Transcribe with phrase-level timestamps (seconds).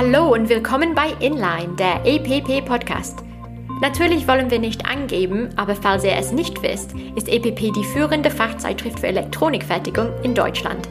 [0.00, 3.18] Hallo und willkommen bei Inline, der EPP Podcast.
[3.80, 8.30] Natürlich wollen wir nicht angeben, aber falls ihr es nicht wisst, ist EPP die führende
[8.30, 10.88] Fachzeitschrift für Elektronikfertigung in Deutschland.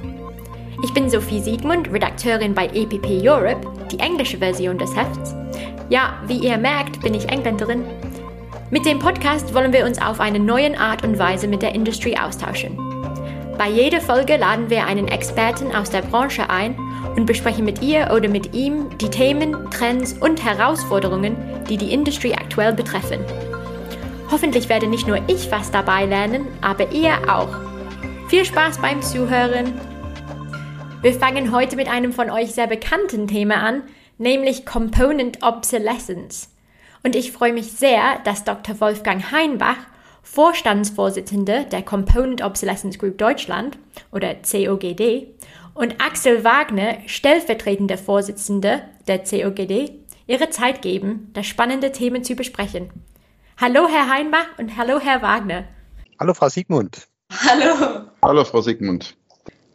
[0.83, 5.34] Ich bin Sophie Siegmund, Redakteurin bei EPP Europe, die englische Version des Hefts.
[5.88, 7.86] Ja, wie ihr merkt, bin ich Engländerin.
[8.71, 12.18] Mit dem Podcast wollen wir uns auf eine neue Art und Weise mit der Industrie
[12.18, 12.78] austauschen.
[13.58, 16.76] Bei jeder Folge laden wir einen Experten aus der Branche ein
[17.16, 21.36] und besprechen mit ihr oder mit ihm die Themen, Trends und Herausforderungen,
[21.70, 23.20] die die Industrie aktuell betreffen.
[24.29, 27.56] Hoffentlich werde nicht nur ich was dabei lernen, aber ihr auch.
[28.28, 29.74] Viel Spaß beim Zuhören!
[31.01, 33.84] Wir fangen heute mit einem von euch sehr bekannten Thema an,
[34.17, 36.50] nämlich Component Obsolescence.
[37.03, 38.81] Und ich freue mich sehr, dass Dr.
[38.81, 39.78] Wolfgang Heinbach,
[40.23, 43.78] Vorstandsvorsitzender der Component Obsolescence Group Deutschland
[44.12, 45.28] oder COGD
[45.77, 49.91] und Axel Wagner, stellvertretender Vorsitzender der COGD,
[50.25, 52.89] ihre Zeit geben, das spannende Themen zu besprechen.
[53.58, 55.66] Hallo, Herr Heinbach und hallo, Herr Wagner.
[56.19, 57.08] Hallo, Frau Siegmund.
[57.31, 58.08] Hallo.
[58.23, 59.16] Hallo, Frau Siegmund.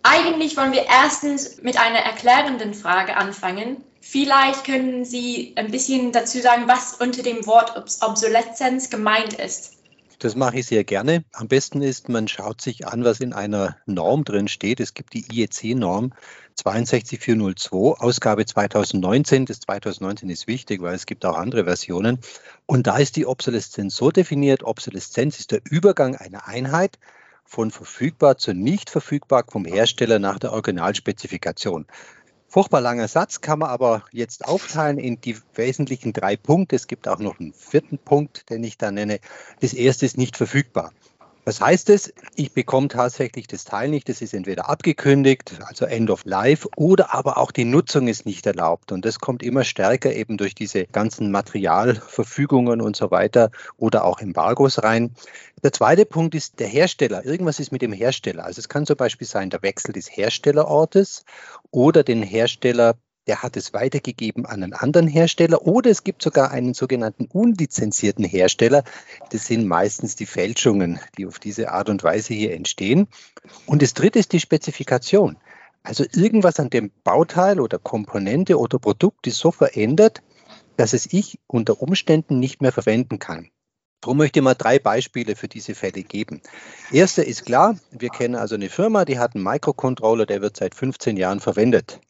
[0.03, 3.85] Eigentlich wollen wir erstens mit einer erklärenden Frage anfangen.
[4.01, 9.82] Vielleicht können Sie ein bisschen dazu sagen, was unter dem Wort Obsoleszenz gemeint ist.
[10.23, 11.25] Das mache ich sehr gerne.
[11.33, 14.79] Am besten ist, man schaut sich an, was in einer Norm drin steht.
[14.79, 16.13] Es gibt die IEC-Norm
[16.55, 19.47] 62402, Ausgabe 2019.
[19.47, 22.21] Das 2019 ist wichtig, weil es gibt auch andere Versionen.
[22.67, 27.01] Und da ist die Obsoleszenz so definiert, Obsoleszenz ist der Übergang einer Einheit
[27.45, 31.89] von verfügbar zu nicht verfügbar vom Hersteller nach der Originalspezifikation.
[32.53, 36.77] Furchtbar langer Satz, kann man aber jetzt aufteilen in die wesentlichen drei Punkte.
[36.77, 39.21] Es gibt auch noch einen vierten Punkt, den ich da nenne.
[39.61, 40.93] Das erste ist nicht verfügbar.
[41.45, 42.15] Was heißt es?
[42.37, 44.09] Ich bekomme tatsächlich das Teil nicht.
[44.09, 48.47] Das ist entweder abgekündigt, also End of Life, oder aber auch die Nutzung ist nicht
[48.47, 48.93] erlaubt.
[48.93, 54.21] Und das kommt immer stärker eben durch diese ganzen Materialverfügungen und so weiter oder auch
[54.21, 55.17] Embargos rein.
[55.65, 57.25] Der zweite Punkt ist der Hersteller.
[57.25, 58.45] Irgendwas ist mit dem Hersteller.
[58.45, 61.25] Also es kann zum Beispiel sein der Wechsel des Herstellerortes
[61.73, 62.95] oder den Hersteller
[63.27, 68.25] der hat es weitergegeben an einen anderen Hersteller oder es gibt sogar einen sogenannten unlizenzierten
[68.25, 68.83] Hersteller.
[69.31, 73.07] Das sind meistens die Fälschungen, die auf diese Art und Weise hier entstehen.
[73.67, 75.37] Und das dritte ist die Spezifikation.
[75.85, 80.23] Also irgendwas an dem Bauteil oder Komponente oder Produkt ist so verändert,
[80.77, 83.51] dass es ich unter Umständen nicht mehr verwenden kann.
[84.01, 86.41] Darum möchte ich mal drei Beispiele für diese Fälle geben.
[86.91, 90.75] Erster ist klar, wir kennen also eine Firma, die hat einen Microcontroller, der wird seit
[90.75, 92.01] 15 Jahren verwendet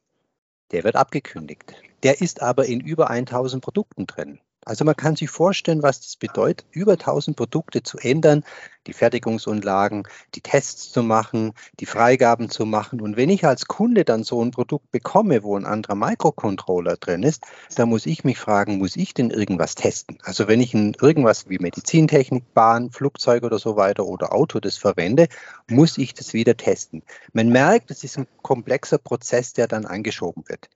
[0.72, 1.74] der wird abgekündigt.
[2.02, 4.40] Der ist aber in über 1000 Produkten drin.
[4.64, 8.44] Also man kann sich vorstellen, was das bedeutet, über 1000 Produkte zu ändern,
[8.86, 13.00] die Fertigungsunlagen, die Tests zu machen, die Freigaben zu machen.
[13.00, 17.24] Und wenn ich als Kunde dann so ein Produkt bekomme, wo ein anderer Microcontroller drin
[17.24, 20.18] ist, dann muss ich mich fragen, muss ich denn irgendwas testen?
[20.22, 24.76] Also wenn ich ein, irgendwas wie Medizintechnik, Bahn, Flugzeug oder so weiter oder Auto das
[24.76, 25.26] verwende,
[25.68, 27.02] muss ich das wieder testen.
[27.32, 30.68] Man merkt, es ist ein komplexer Prozess, der dann angeschoben wird.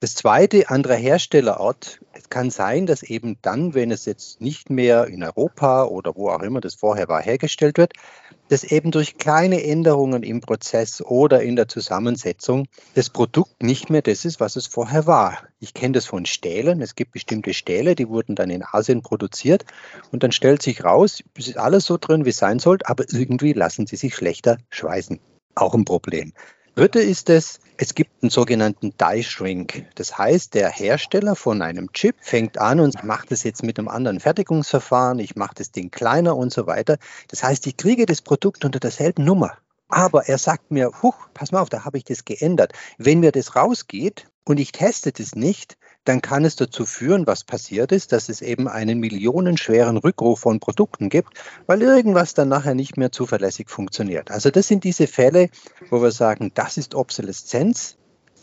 [0.00, 1.98] Das zweite, anderer Herstellerort.
[2.12, 6.28] Es kann sein, dass eben dann, wenn es jetzt nicht mehr in Europa oder wo
[6.30, 7.94] auch immer das vorher war, hergestellt wird,
[8.48, 14.02] dass eben durch kleine Änderungen im Prozess oder in der Zusammensetzung das Produkt nicht mehr
[14.02, 15.38] das ist, was es vorher war.
[15.58, 16.80] Ich kenne das von Stählen.
[16.80, 19.64] Es gibt bestimmte Stähle, die wurden dann in Asien produziert
[20.12, 23.04] und dann stellt sich raus, es ist alles so drin, wie es sein sollte, aber
[23.10, 25.18] irgendwie lassen sie sich schlechter schweißen.
[25.56, 26.34] Auch ein Problem.
[26.78, 29.86] Dritte ist es, es gibt einen sogenannten Die Shrink.
[29.96, 33.88] Das heißt, der Hersteller von einem Chip fängt an und macht es jetzt mit einem
[33.88, 36.98] anderen Fertigungsverfahren, ich mache das Ding kleiner und so weiter.
[37.26, 39.58] Das heißt, ich kriege das Produkt unter derselben Nummer.
[39.88, 42.74] Aber er sagt mir, huch, pass mal auf, da habe ich das geändert.
[42.96, 45.76] Wenn mir das rausgeht und ich teste das nicht,
[46.08, 50.58] dann kann es dazu führen, was passiert ist, dass es eben einen millionenschweren Rückruf von
[50.58, 51.34] Produkten gibt,
[51.66, 54.30] weil irgendwas dann nachher nicht mehr zuverlässig funktioniert.
[54.30, 55.50] Also das sind diese Fälle,
[55.90, 57.96] wo wir sagen, das ist Obsoleszenz.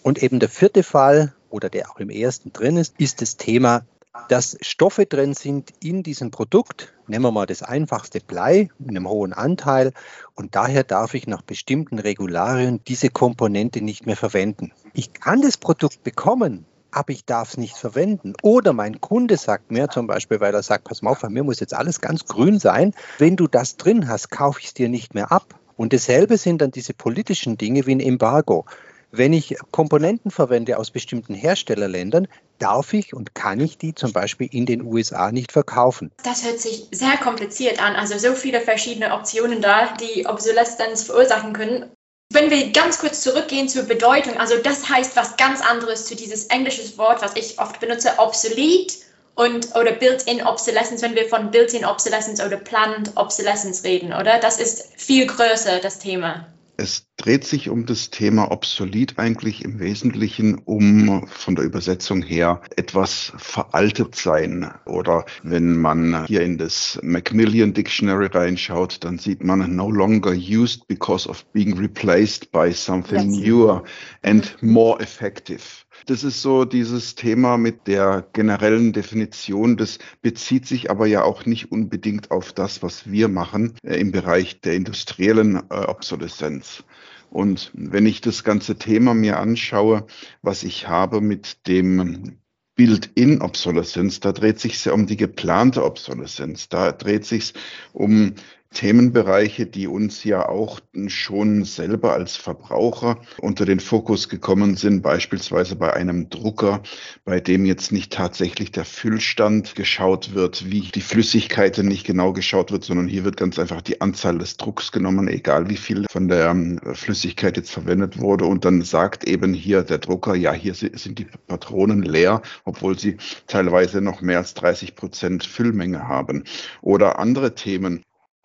[0.04, 3.84] Und eben der vierte Fall oder der auch im ersten drin ist, ist das Thema,
[4.30, 6.94] dass Stoffe drin sind in diesem Produkt.
[7.08, 9.92] Nehmen wir mal das einfachste Blei in einem hohen Anteil.
[10.36, 14.72] Und daher darf ich nach bestimmten Regularien diese Komponente nicht mehr verwenden.
[14.94, 16.66] Ich kann das Produkt bekommen,
[16.96, 18.34] aber ich darf es nicht verwenden.
[18.42, 21.44] Oder mein Kunde sagt mir zum Beispiel, weil er sagt, pass mal auf, bei mir
[21.44, 22.94] muss jetzt alles ganz grün sein.
[23.18, 25.60] Wenn du das drin hast, kaufe ich es dir nicht mehr ab.
[25.76, 28.66] Und dasselbe sind dann diese politischen Dinge wie ein Embargo.
[29.12, 32.28] Wenn ich Komponenten verwende aus bestimmten Herstellerländern,
[32.60, 36.12] darf ich und kann ich die zum Beispiel in den USA nicht verkaufen.
[36.24, 37.96] Das hört sich sehr kompliziert an.
[37.96, 41.92] Also so viele verschiedene Optionen da, die Obsoleszenz verursachen können.
[42.36, 46.48] Wenn wir ganz kurz zurückgehen zur Bedeutung, also das heißt was ganz anderes zu dieses
[46.48, 48.98] englische Wort, was ich oft benutze, obsolet
[49.36, 54.38] und oder Built-in Obsolescence, wenn wir von Built-in Obsolescence oder Planned Obsolescence reden, oder?
[54.40, 56.46] Das ist viel größer, das Thema.
[56.86, 62.62] Es dreht sich um das Thema obsolet eigentlich im Wesentlichen um von der Übersetzung her
[62.76, 64.72] etwas veraltet sein.
[64.86, 70.88] Oder wenn man hier in das Macmillan Dictionary reinschaut, dann sieht man no longer used
[70.88, 73.48] because of being replaced by something yes.
[73.48, 73.84] newer
[74.22, 75.85] and more effective.
[76.06, 79.76] Das ist so dieses Thema mit der generellen Definition.
[79.76, 84.12] Das bezieht sich aber ja auch nicht unbedingt auf das, was wir machen äh, im
[84.12, 86.84] Bereich der industriellen äh, Obsoleszenz.
[87.32, 90.06] Und wenn ich das ganze Thema mir anschaue,
[90.44, 92.38] was ich habe mit dem
[92.76, 96.70] Build-in-Obsoleszenz, da dreht sich sehr um die geplante Obsoleszenz.
[96.70, 97.54] Da dreht sich
[97.94, 98.36] um
[98.76, 105.76] Themenbereiche, die uns ja auch schon selber als Verbraucher unter den Fokus gekommen sind, beispielsweise
[105.76, 106.84] bei einem Drucker,
[107.24, 112.72] bei dem jetzt nicht tatsächlich der Füllstand geschaut wird, wie die Flüssigkeit nicht genau geschaut
[112.72, 116.28] wird, sondern hier wird ganz einfach die Anzahl des Drucks genommen, egal wie viel von
[116.28, 118.46] der ähm, Flüssigkeit jetzt verwendet wurde.
[118.46, 123.18] Und dann sagt eben hier der Drucker, ja, hier sind die Patronen leer, obwohl sie
[123.48, 126.44] teilweise noch mehr als 30 Prozent Füllmenge haben.
[126.82, 128.04] Oder andere Themen,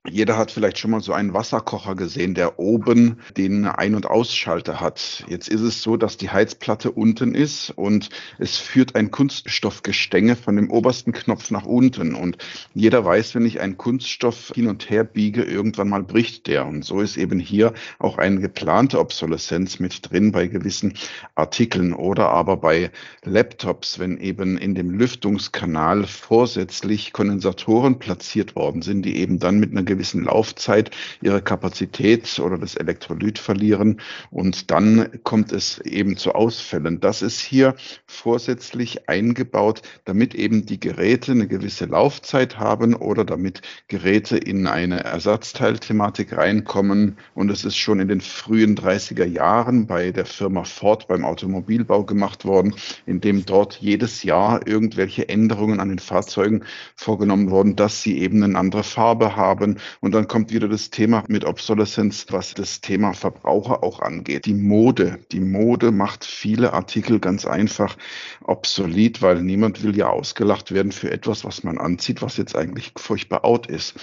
[0.09, 4.81] jeder hat vielleicht schon mal so einen Wasserkocher gesehen, der oben den Ein- und Ausschalter
[4.81, 5.25] hat.
[5.29, 8.09] Jetzt ist es so, dass die Heizplatte unten ist und
[8.39, 12.15] es führt ein Kunststoffgestänge von dem obersten Knopf nach unten.
[12.15, 12.39] Und
[12.73, 16.65] jeder weiß, wenn ich einen Kunststoff hin und her biege, irgendwann mal bricht der.
[16.65, 20.95] Und so ist eben hier auch eine geplante Obsoleszenz mit drin bei gewissen
[21.35, 22.91] Artikeln oder aber bei
[23.25, 29.73] Laptops, wenn eben in dem Lüftungskanal vorsätzlich Kondensatoren platziert worden sind, die eben dann mit
[29.73, 30.91] einer gewissen Laufzeit
[31.21, 34.01] ihre Kapazität oder das Elektrolyt verlieren
[34.31, 37.01] und dann kommt es eben zu Ausfällen.
[37.01, 37.75] Das ist hier
[38.07, 45.03] vorsätzlich eingebaut, damit eben die Geräte eine gewisse Laufzeit haben oder damit Geräte in eine
[45.03, 47.17] Ersatzteilthematik reinkommen.
[47.35, 52.05] Und es ist schon in den frühen 30er Jahren bei der Firma Ford beim Automobilbau
[52.05, 52.75] gemacht worden,
[53.07, 56.65] indem dort jedes Jahr irgendwelche Änderungen an den Fahrzeugen
[56.95, 61.25] vorgenommen wurden, dass sie eben eine andere Farbe haben, und dann kommt wieder das Thema
[61.29, 64.47] mit Obsoleszenz, was das Thema Verbraucher auch angeht.
[64.47, 65.21] Die Mode.
[65.33, 67.97] Die Mode macht viele Artikel ganz einfach
[68.45, 72.93] obsolet, weil niemand will ja ausgelacht werden für etwas, was man anzieht, was jetzt eigentlich
[72.97, 73.95] furchtbar out ist.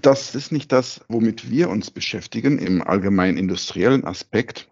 [0.00, 4.68] Das ist nicht das, womit wir uns beschäftigen im allgemeinen industriellen Aspekt.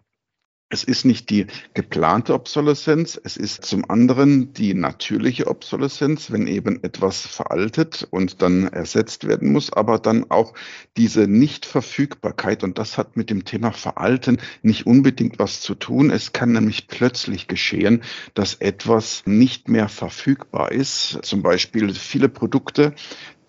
[0.69, 1.45] Es ist nicht die
[1.75, 8.67] geplante Obsoleszenz, es ist zum anderen die natürliche Obsoleszenz, wenn eben etwas veraltet und dann
[8.69, 10.55] ersetzt werden muss, aber dann auch
[10.97, 16.09] diese Nichtverfügbarkeit und das hat mit dem Thema Veralten nicht unbedingt was zu tun.
[16.09, 18.01] Es kann nämlich plötzlich geschehen,
[18.33, 21.19] dass etwas nicht mehr verfügbar ist.
[21.21, 22.95] Zum Beispiel viele Produkte,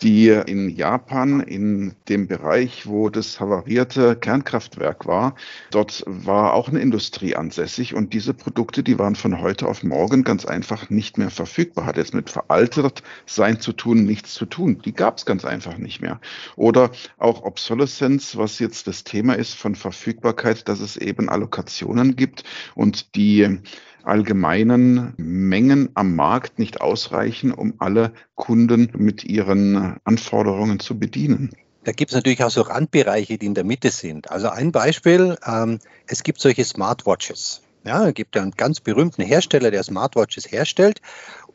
[0.01, 5.35] die in Japan in dem Bereich, wo das havarierte Kernkraftwerk war,
[5.71, 10.23] dort war auch eine Industrie ansässig und diese Produkte, die waren von heute auf morgen
[10.23, 11.85] ganz einfach nicht mehr verfügbar.
[11.85, 14.81] Hat jetzt mit veraltet sein zu tun, nichts zu tun.
[14.85, 16.19] Die gab es ganz einfach nicht mehr.
[16.55, 22.43] Oder auch Obsoleszenz, was jetzt das Thema ist von Verfügbarkeit, dass es eben Allokationen gibt
[22.75, 23.59] und die
[24.07, 31.51] allgemeinen Mengen am Markt nicht ausreichen, um alle Kunden mit ihren Anforderungen zu bedienen.
[31.83, 34.29] Da gibt es natürlich auch so Randbereiche, die in der Mitte sind.
[34.29, 37.61] Also ein Beispiel, ähm, es gibt solche Smartwatches.
[37.85, 41.01] Ja, es gibt einen ganz berühmten Hersteller, der Smartwatches herstellt.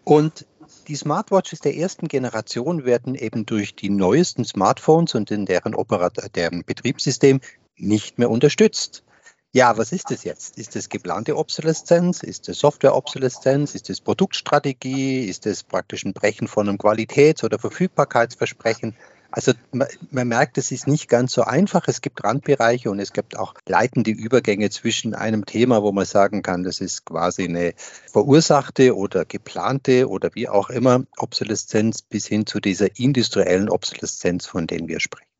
[0.04, 0.47] Und
[0.88, 6.16] die Smartwatches der ersten Generation werden eben durch die neuesten Smartphones und in deren, Operat
[6.35, 7.40] deren Betriebssystem
[7.76, 9.04] nicht mehr unterstützt.
[9.54, 10.56] Ja, was ist das jetzt?
[10.56, 12.23] Ist das geplante Obsoleszenz?
[12.23, 13.75] Ist das Software-Obsoleszenz?
[13.75, 15.26] Ist das Produktstrategie?
[15.26, 18.97] Ist das praktisch ein Brechen von einem Qualitäts- oder Verfügbarkeitsversprechen?
[19.30, 21.87] Also man, man, merkt, es ist nicht ganz so einfach.
[21.87, 26.40] Es gibt Randbereiche und es gibt auch leitende Übergänge zwischen einem Thema, wo man sagen
[26.40, 27.75] kann, das ist quasi eine
[28.11, 34.66] verursachte oder geplante oder wie auch immer Obsoleszenz bis hin zu dieser industriellen Obsoleszenz, von
[34.66, 35.31] der wir sprechen.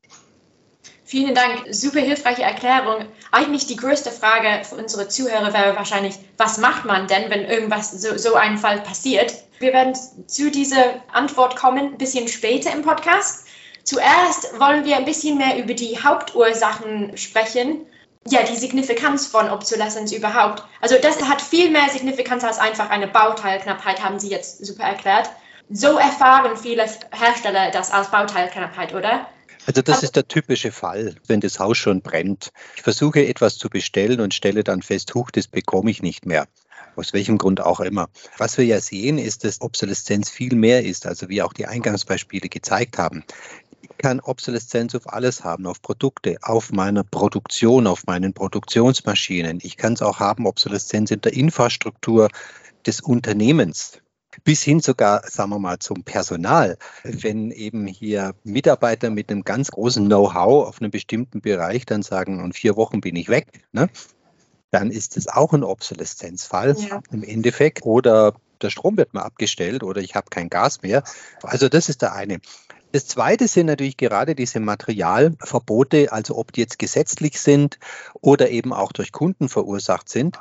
[1.05, 3.05] Vielen Dank, super hilfreiche Erklärung.
[3.31, 7.91] Eigentlich die größte Frage für unsere Zuhörer wäre wahrscheinlich, was macht man denn, wenn irgendwas
[7.91, 9.33] so, so ein Fall passiert?
[9.59, 9.95] Wir werden
[10.27, 13.47] zu dieser Antwort kommen ein bisschen später im Podcast.
[13.83, 17.85] Zuerst wollen wir ein bisschen mehr über die Hauptursachen sprechen.
[18.29, 20.63] Ja, die Signifikanz von Obsoleszenz überhaupt.
[20.79, 25.29] Also das hat viel mehr Signifikanz als einfach eine Bauteilknappheit, haben Sie jetzt super erklärt.
[25.69, 29.27] So erfahren viele Hersteller das als Bauteilknappheit, oder?
[29.65, 32.51] Also das ist der typische Fall, wenn das Haus schon brennt.
[32.75, 36.47] Ich versuche etwas zu bestellen und stelle dann fest, huch, das bekomme ich nicht mehr.
[36.95, 38.09] Aus welchem Grund auch immer.
[38.37, 42.49] Was wir ja sehen, ist, dass Obsoleszenz viel mehr ist, also wie auch die Eingangsbeispiele
[42.49, 43.23] gezeigt haben.
[43.81, 49.59] Ich kann Obsoleszenz auf alles haben, auf Produkte, auf meiner Produktion, auf meinen Produktionsmaschinen.
[49.63, 52.29] Ich kann es auch haben, Obsoleszenz in der Infrastruktur
[52.85, 54.02] des Unternehmens
[54.43, 56.77] bis hin sogar, sagen wir mal, zum Personal.
[57.03, 62.43] Wenn eben hier Mitarbeiter mit einem ganz großen Know-how auf einem bestimmten Bereich dann sagen,
[62.43, 63.89] in vier Wochen bin ich weg, ne?
[64.71, 67.01] dann ist es auch ein Obsoleszenzfall ja.
[67.11, 67.85] im Endeffekt.
[67.85, 71.03] Oder der Strom wird mal abgestellt oder ich habe kein Gas mehr.
[71.43, 72.39] Also das ist der eine.
[72.91, 77.79] Das zweite sind natürlich gerade diese Materialverbote, also ob die jetzt gesetzlich sind
[78.21, 80.39] oder eben auch durch Kunden verursacht sind,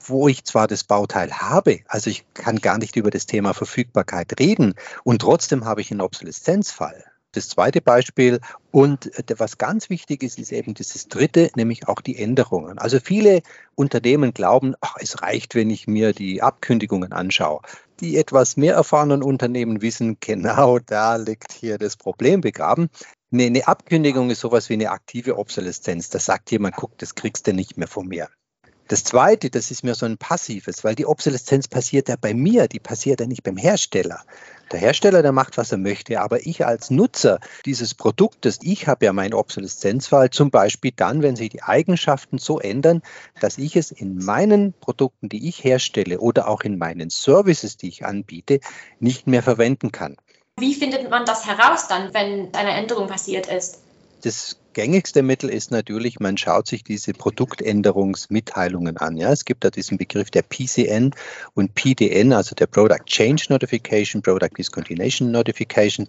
[0.00, 4.38] wo ich zwar das Bauteil habe, also ich kann gar nicht über das Thema Verfügbarkeit
[4.40, 8.40] reden und trotzdem habe ich einen Obsoleszenzfall das zweite Beispiel.
[8.70, 12.78] Und was ganz wichtig ist, ist eben dieses dritte, nämlich auch die Änderungen.
[12.78, 13.42] Also viele
[13.74, 17.60] Unternehmen glauben, ach, es reicht, wenn ich mir die Abkündigungen anschaue.
[18.00, 22.88] Die etwas mehr erfahrenen Unternehmen wissen, genau da liegt hier das Problem begraben.
[23.32, 26.10] Eine, eine Abkündigung ist sowas wie eine aktive Obsoleszenz.
[26.10, 28.28] Da sagt jemand, guck, das kriegst du nicht mehr von mir.
[28.92, 32.68] Das Zweite, das ist mir so ein passives, weil die Obsoleszenz passiert ja bei mir,
[32.68, 34.20] die passiert ja nicht beim Hersteller.
[34.70, 39.06] Der Hersteller, der macht, was er möchte, aber ich als Nutzer dieses Produktes, ich habe
[39.06, 43.00] ja meinen Obsoleszenzfall zum Beispiel dann, wenn sich die Eigenschaften so ändern,
[43.40, 47.88] dass ich es in meinen Produkten, die ich herstelle oder auch in meinen Services, die
[47.88, 48.60] ich anbiete,
[49.00, 50.18] nicht mehr verwenden kann.
[50.60, 53.78] Wie findet man das heraus dann, wenn eine Änderung passiert ist?
[54.22, 59.16] Das gängigste Mittel ist natürlich, man schaut sich diese Produktänderungsmitteilungen an.
[59.16, 61.12] Ja, es gibt da diesen Begriff der PCN
[61.54, 66.08] und PDN, also der Product Change Notification, Product Discontinuation Notification.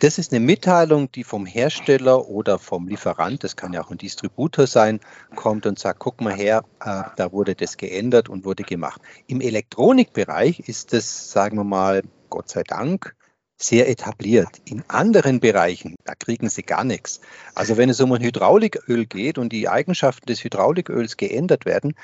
[0.00, 3.96] Das ist eine Mitteilung, die vom Hersteller oder vom Lieferant, das kann ja auch ein
[3.96, 5.00] Distributor sein,
[5.34, 9.00] kommt und sagt, guck mal her, äh, da wurde das geändert und wurde gemacht.
[9.26, 13.15] Im Elektronikbereich ist das, sagen wir mal, Gott sei Dank,
[13.56, 14.48] sehr etabliert.
[14.64, 17.20] In anderen Bereichen, da kriegen sie gar nichts.
[17.54, 21.94] Also wenn es um ein Hydrauliköl geht und die Eigenschaften des Hydrauliköls geändert werden,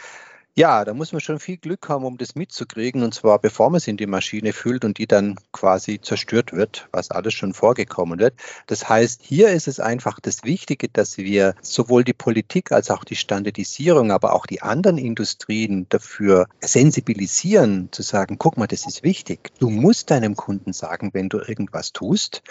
[0.55, 3.79] ja, da muss man schon viel Glück haben, um das mitzukriegen, und zwar bevor man
[3.79, 8.19] es in die Maschine füllt und die dann quasi zerstört wird, was alles schon vorgekommen
[8.19, 8.35] wird.
[8.67, 13.05] Das heißt, hier ist es einfach das Wichtige, dass wir sowohl die Politik als auch
[13.05, 19.03] die Standardisierung, aber auch die anderen Industrien dafür sensibilisieren, zu sagen, guck mal, das ist
[19.03, 19.53] wichtig.
[19.59, 22.43] Du musst deinem Kunden sagen, wenn du irgendwas tust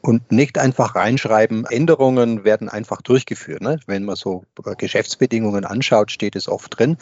[0.00, 3.62] und nicht einfach reinschreiben, Änderungen werden einfach durchgeführt.
[3.62, 3.80] Ne?
[3.86, 4.44] Wenn man so
[4.78, 6.98] Geschäftsbedingungen anschaut, steht es oft drin.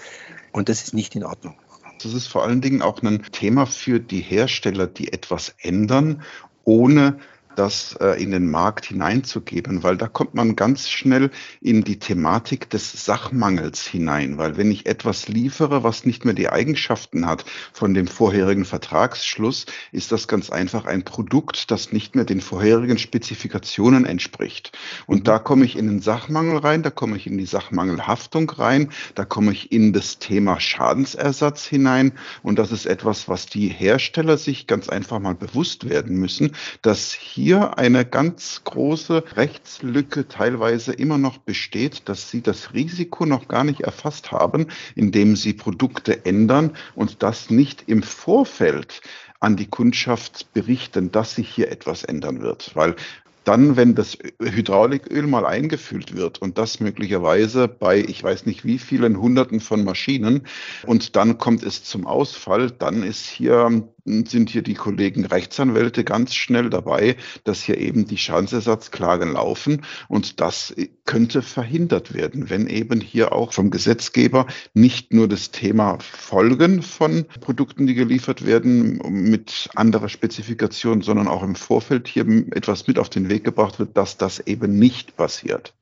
[0.56, 1.54] Und das ist nicht in Ordnung.
[2.02, 6.22] Das ist vor allen Dingen auch ein Thema für die Hersteller, die etwas ändern,
[6.64, 7.18] ohne
[7.58, 12.70] das äh, in den Markt hineinzugeben, weil da kommt man ganz schnell in die Thematik
[12.70, 17.94] des Sachmangels hinein, weil wenn ich etwas liefere, was nicht mehr die Eigenschaften hat von
[17.94, 24.04] dem vorherigen Vertragsschluss, ist das ganz einfach ein Produkt, das nicht mehr den vorherigen Spezifikationen
[24.04, 24.76] entspricht.
[25.06, 25.24] Und mhm.
[25.24, 29.24] da komme ich in den Sachmangel rein, da komme ich in die Sachmangelhaftung rein, da
[29.24, 34.66] komme ich in das Thema Schadensersatz hinein und das ist etwas, was die Hersteller sich
[34.66, 41.16] ganz einfach mal bewusst werden müssen, dass hier hier eine ganz große Rechtslücke teilweise immer
[41.16, 46.72] noch besteht, dass sie das Risiko noch gar nicht erfasst haben, indem sie Produkte ändern
[46.96, 49.00] und das nicht im Vorfeld
[49.38, 52.74] an die Kundschaft berichten, dass sich hier etwas ändern wird.
[52.74, 52.96] Weil
[53.44, 58.80] dann, wenn das Hydrauliköl mal eingefüllt wird und das möglicherweise bei, ich weiß nicht wie
[58.80, 60.42] vielen Hunderten von Maschinen
[60.84, 66.34] und dann kommt es zum Ausfall, dann ist hier sind hier die Kollegen Rechtsanwälte ganz
[66.34, 69.82] schnell dabei, dass hier eben die Schadensersatzklagen laufen.
[70.08, 75.98] Und das könnte verhindert werden, wenn eben hier auch vom Gesetzgeber nicht nur das Thema
[76.00, 82.86] Folgen von Produkten, die geliefert werden, mit anderer Spezifikation, sondern auch im Vorfeld hier etwas
[82.86, 85.74] mit auf den Weg gebracht wird, dass das eben nicht passiert.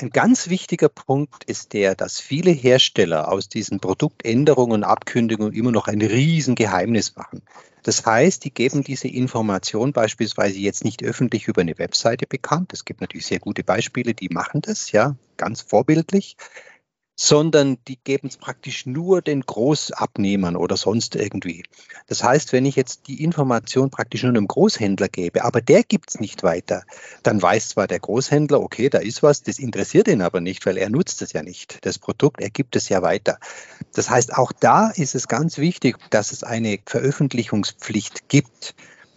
[0.00, 5.72] Ein ganz wichtiger Punkt ist der, dass viele Hersteller aus diesen Produktänderungen und Abkündigungen immer
[5.72, 7.42] noch ein Riesengeheimnis machen.
[7.82, 12.72] Das heißt, die geben diese Information beispielsweise jetzt nicht öffentlich über eine Webseite bekannt.
[12.72, 16.38] Es gibt natürlich sehr gute Beispiele, die machen das, ja, ganz vorbildlich
[17.22, 21.64] sondern die geben es praktisch nur den Großabnehmern oder sonst irgendwie.
[22.06, 26.08] Das heißt, wenn ich jetzt die Information praktisch nur einem Großhändler gebe, aber der gibt
[26.08, 26.82] es nicht weiter,
[27.22, 30.78] dann weiß zwar der Großhändler, okay, da ist was, das interessiert ihn aber nicht, weil
[30.78, 31.84] er nutzt es ja nicht.
[31.84, 33.38] Das Produkt, er gibt es ja weiter.
[33.92, 38.74] Das heißt, auch da ist es ganz wichtig, dass es eine Veröffentlichungspflicht gibt,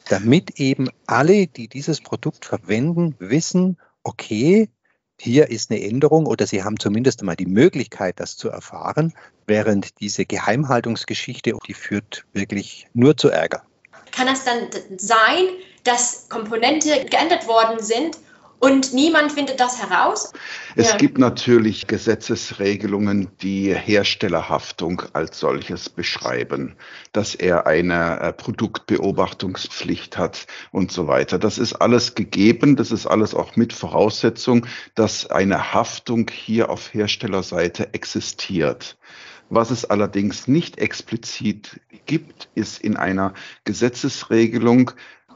[0.09, 4.67] damit eben alle, die dieses Produkt verwenden, wissen, okay,
[5.23, 9.13] hier ist eine Änderung oder Sie haben zumindest einmal die Möglichkeit, das zu erfahren,
[9.47, 13.63] während diese Geheimhaltungsgeschichte, die führt wirklich nur zu Ärger.
[14.11, 15.47] Kann es dann sein,
[15.85, 18.17] dass Komponente geändert worden sind
[18.63, 20.31] und niemand findet das heraus?
[20.77, 20.95] Es ja.
[20.95, 26.77] gibt natürlich Gesetzesregelungen, die Herstellerhaftung als solches beschreiben,
[27.11, 31.39] dass er eine äh, Produktbeobachtungspflicht hat und so weiter.
[31.39, 34.65] Das ist alles gegeben, das ist alles auch mit Voraussetzung,
[34.95, 38.97] dass eine Haftung hier auf Herstellerseite existiert.
[39.49, 43.33] Was es allerdings nicht explizit gibt, ist in einer
[43.65, 44.91] Gesetzesregelung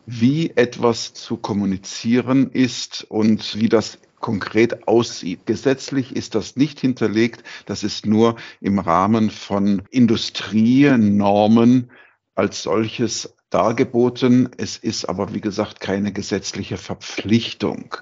[0.08, 5.46] wie etwas zu kommunizieren ist und wie das konkret aussieht.
[5.46, 11.92] Gesetzlich ist das nicht hinterlegt, das ist nur im Rahmen von Industrienormen
[12.36, 14.50] als solches dargeboten.
[14.58, 17.98] Es ist aber, wie gesagt, keine gesetzliche Verpflichtung.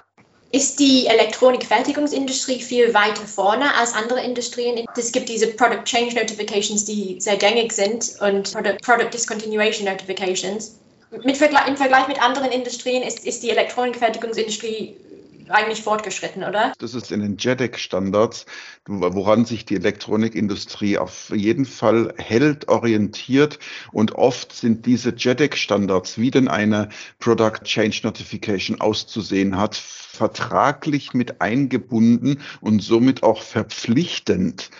[0.52, 4.86] Ist die Elektronikfertigungsindustrie viel weiter vorne als andere Industrien?
[4.96, 10.78] Es gibt diese Product Change Notifications, die sehr gängig sind und Product, Product Discontinuation Notifications
[11.10, 14.96] mit Vergleich, im Vergleich mit anderen Industrien ist, ist die Elektronikfertigungsindustrie
[15.48, 16.72] eigentlich fortgeschritten, oder?
[16.78, 18.46] Das ist in den JEDEC-Standards,
[18.86, 23.58] woran sich die Elektronikindustrie auf jeden Fall hält, orientiert.
[23.92, 26.88] Und oft sind diese JEDEC-Standards, wie denn eine
[27.20, 34.70] Product Change Notification auszusehen hat, vertraglich mit eingebunden und somit auch verpflichtend.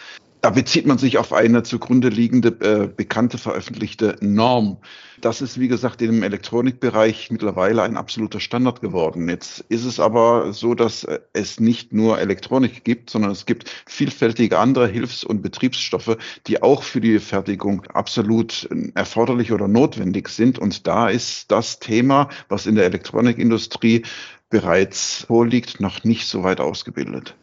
[0.47, 4.76] Da bezieht man sich auf eine zugrunde liegende äh, bekannte veröffentlichte Norm.
[5.21, 9.29] Das ist, wie gesagt, im Elektronikbereich mittlerweile ein absoluter Standard geworden.
[9.29, 13.69] Jetzt ist es aber so, dass äh, es nicht nur Elektronik gibt, sondern es gibt
[13.87, 20.29] vielfältige andere Hilfs- und Betriebsstoffe, die auch für die Fertigung absolut äh, erforderlich oder notwendig
[20.29, 20.61] sind.
[20.61, 24.05] Und da ist das Thema, was in der Elektronikindustrie
[24.49, 27.35] bereits vorliegt, noch nicht so weit ausgebildet.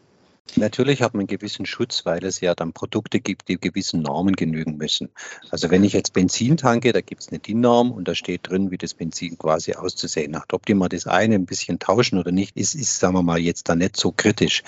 [0.56, 4.36] Natürlich hat man einen gewissen Schutz, weil es ja dann Produkte gibt, die gewissen Normen
[4.36, 5.08] genügen müssen.
[5.50, 8.70] Also wenn ich jetzt Benzin tanke, da gibt es eine DIN-Norm und da steht drin,
[8.70, 10.52] wie das Benzin quasi auszusehen hat.
[10.52, 13.38] Ob die mal das eine ein bisschen tauschen oder nicht, ist, ist sagen wir mal,
[13.38, 14.62] jetzt da nicht so kritisch.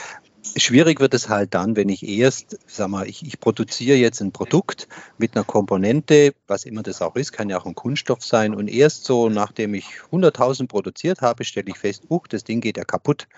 [0.57, 4.33] Schwierig wird es halt dann, wenn ich erst, sag mal, ich, ich produziere jetzt ein
[4.33, 8.55] Produkt mit einer Komponente, was immer das auch ist, kann ja auch ein Kunststoff sein.
[8.55, 12.77] Und erst so, nachdem ich 100.000 produziert habe, stelle ich fest, uh, das Ding geht
[12.77, 13.29] ja kaputt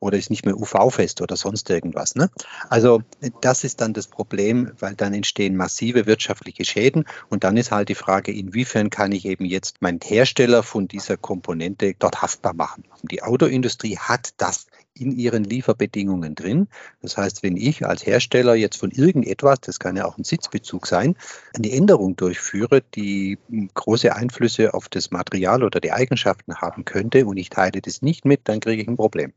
[0.00, 2.14] oder ist nicht mehr UV-fest oder sonst irgendwas.
[2.14, 2.30] Ne?
[2.68, 3.02] Also
[3.40, 7.88] das ist dann das Problem, weil dann entstehen massive wirtschaftliche Schäden und dann ist halt
[7.88, 12.84] die Frage, inwiefern kann ich eben jetzt meinen Hersteller von dieser Komponente dort haftbar machen.
[13.02, 16.68] Die Autoindustrie hat das in ihren Lieferbedingungen drin.
[17.00, 20.86] Das heißt, wenn ich als Hersteller jetzt von irgendetwas, das kann ja auch ein Sitzbezug
[20.86, 21.16] sein,
[21.56, 23.38] eine Änderung durchführe, die
[23.74, 28.24] große Einflüsse auf das Material oder die Eigenschaften haben könnte und ich teile das nicht
[28.24, 29.32] mit, dann kriege ich ein Problem.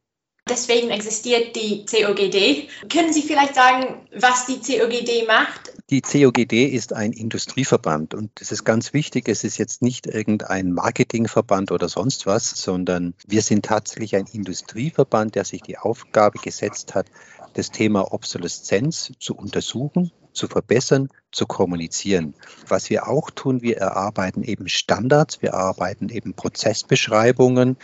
[0.49, 2.67] Deswegen existiert die COGD.
[2.89, 5.71] Können Sie vielleicht sagen, was die COGD macht?
[5.89, 10.71] Die COGD ist ein Industrieverband und es ist ganz wichtig, es ist jetzt nicht irgendein
[10.71, 16.95] Marketingverband oder sonst was, sondern wir sind tatsächlich ein Industrieverband, der sich die Aufgabe gesetzt
[16.95, 17.07] hat,
[17.53, 22.33] das Thema Obsoleszenz zu untersuchen, zu verbessern, zu kommunizieren.
[22.67, 27.77] Was wir auch tun, wir erarbeiten eben Standards, wir erarbeiten eben Prozessbeschreibungen,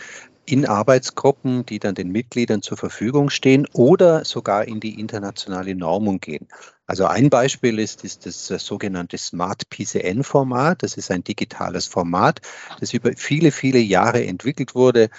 [0.50, 6.20] in Arbeitsgruppen, die dann den Mitgliedern zur Verfügung stehen oder sogar in die internationale Normung
[6.20, 6.48] gehen.
[6.86, 10.82] Also ein Beispiel ist, ist das sogenannte Smart PCN-Format.
[10.82, 12.40] Das ist ein digitales Format,
[12.80, 15.10] das über viele, viele Jahre entwickelt wurde.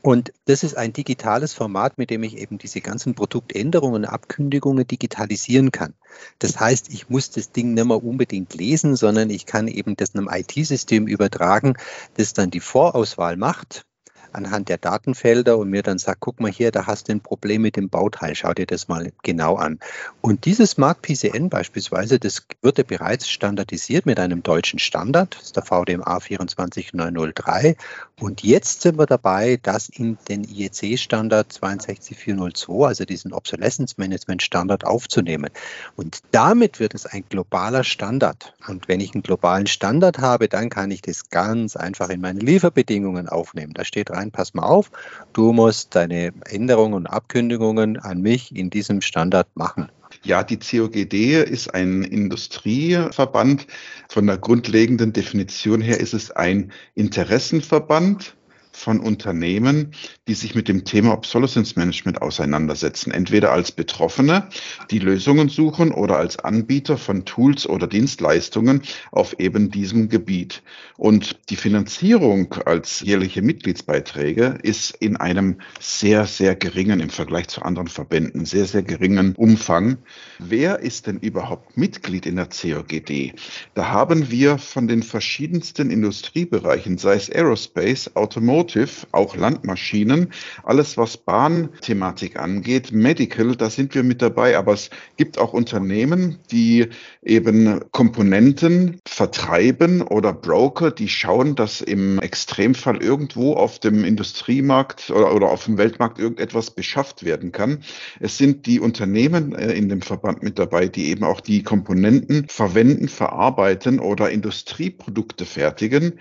[0.00, 5.70] Und das ist ein digitales Format, mit dem ich eben diese ganzen Produktänderungen, Abkündigungen digitalisieren
[5.70, 5.92] kann.
[6.38, 10.14] Das heißt, ich muss das Ding nicht mehr unbedingt lesen, sondern ich kann eben das
[10.14, 11.74] einem IT-System übertragen,
[12.14, 13.84] das dann die Vorauswahl macht
[14.32, 17.62] anhand der Datenfelder und mir dann sagt, guck mal hier, da hast du ein Problem
[17.62, 19.78] mit dem Bauteil, schau dir das mal genau an.
[20.20, 25.44] Und dieses Smart PCN beispielsweise, das wird ja bereits standardisiert mit einem deutschen Standard, das
[25.44, 27.76] ist der VDMA 24903.
[28.20, 34.84] Und jetzt sind wir dabei, das in den IEC-Standard 62402, also diesen Obsolescence Management Standard
[34.84, 35.50] aufzunehmen.
[35.96, 38.54] Und damit wird es ein globaler Standard.
[38.66, 42.40] Und wenn ich einen globalen Standard habe, dann kann ich das ganz einfach in meine
[42.40, 43.72] Lieferbedingungen aufnehmen.
[43.74, 44.90] Da steht rein, pass mal auf,
[45.32, 49.90] du musst deine Änderungen und Abkündigungen an mich in diesem Standard machen.
[50.24, 53.66] Ja, die COGD ist ein Industrieverband.
[54.08, 58.34] Von der grundlegenden Definition her ist es ein Interessenverband
[58.78, 59.92] von Unternehmen,
[60.28, 64.48] die sich mit dem Thema Obsolescence Management auseinandersetzen, entweder als Betroffene,
[64.90, 70.62] die Lösungen suchen oder als Anbieter von Tools oder Dienstleistungen auf eben diesem Gebiet.
[70.96, 77.62] Und die Finanzierung als jährliche Mitgliedsbeiträge ist in einem sehr, sehr geringen im Vergleich zu
[77.62, 79.98] anderen Verbänden, sehr, sehr geringen Umfang.
[80.38, 83.34] Wer ist denn überhaupt Mitglied in der COGD?
[83.74, 88.67] Da haben wir von den verschiedensten Industriebereichen, sei es Aerospace, Automotive,
[89.12, 95.38] auch Landmaschinen, alles was Bahnthematik angeht, Medical, da sind wir mit dabei, aber es gibt
[95.38, 96.88] auch Unternehmen, die
[97.22, 105.34] eben Komponenten vertreiben oder Broker, die schauen, dass im Extremfall irgendwo auf dem Industriemarkt oder,
[105.34, 107.82] oder auf dem Weltmarkt irgendetwas beschafft werden kann.
[108.20, 112.46] Es sind die Unternehmen äh, in dem Verband mit dabei, die eben auch die Komponenten
[112.48, 116.18] verwenden, verarbeiten oder Industrieprodukte fertigen.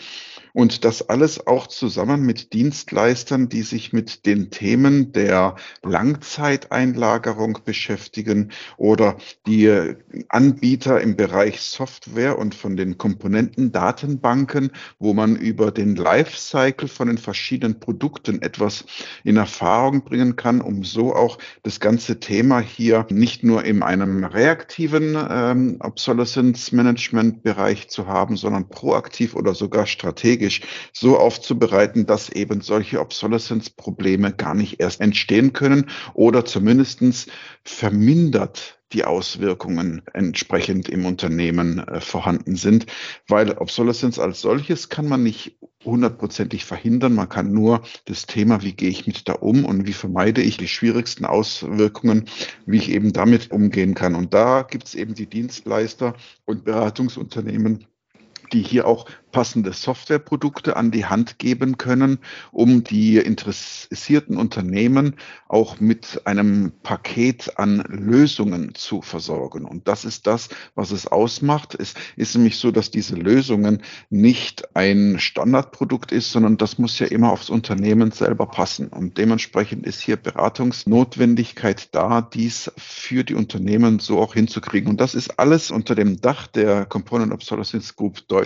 [0.58, 8.52] Und das alles auch zusammen mit Dienstleistern, die sich mit den Themen der Langzeiteinlagerung beschäftigen
[8.76, 9.94] oder die
[10.30, 17.10] Anbieter im Bereich Software und von den Komponenten Datenbanken, wo man über den Lifecycle von
[17.10, 18.86] den verschiedenen Produkten etwas
[19.24, 24.24] in Erfahrung bringen kann, um so auch das ganze Thema hier nicht nur in einem
[24.24, 30.62] reaktiven ähm, Obsolescence Management Bereich zu haben, sondern proaktiv oder sogar strategisch strategisch
[30.94, 37.28] so aufzubereiten, dass eben solche Obsolescence-Probleme gar nicht erst entstehen können oder zumindestens
[37.64, 42.86] vermindert die Auswirkungen entsprechend im Unternehmen äh, vorhanden sind,
[43.28, 47.14] weil Obsolescence als solches kann man nicht hundertprozentig verhindern.
[47.14, 50.56] Man kann nur das Thema, wie gehe ich mit da um und wie vermeide ich
[50.56, 52.30] die schwierigsten Auswirkungen,
[52.66, 54.16] wie ich eben damit umgehen kann.
[54.16, 56.14] Und da gibt es eben die Dienstleister
[56.46, 57.88] und Beratungsunternehmen,
[58.54, 62.18] die hier auch passende Softwareprodukte an die Hand geben können,
[62.52, 65.16] um die interessierten Unternehmen
[65.48, 69.66] auch mit einem Paket an Lösungen zu versorgen.
[69.66, 71.76] Und das ist das, was es ausmacht.
[71.80, 77.08] Es ist nämlich so, dass diese Lösungen nicht ein Standardprodukt ist, sondern das muss ja
[77.08, 78.88] immer aufs Unternehmen selber passen.
[78.88, 84.90] Und dementsprechend ist hier Beratungsnotwendigkeit da, dies für die Unternehmen so auch hinzukriegen.
[84.90, 88.37] Und das ist alles unter dem Dach der Component Obsolescence Group Deutschland.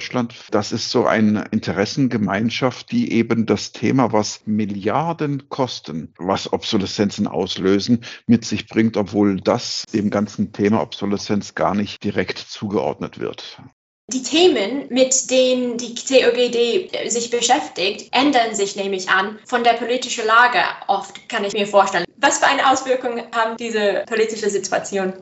[0.51, 7.27] Das das ist so eine Interessengemeinschaft, die eben das Thema, was Milliarden kosten, was Obsoleszenzen
[7.27, 13.59] auslösen, mit sich bringt, obwohl das dem ganzen Thema Obsoleszenz gar nicht direkt zugeordnet wird.
[14.07, 20.25] Die Themen, mit denen die COGD sich beschäftigt, ändern sich nämlich an von der politischen
[20.25, 22.05] Lage oft, kann ich mir vorstellen.
[22.15, 25.13] Was für eine Auswirkung haben diese politische Situation?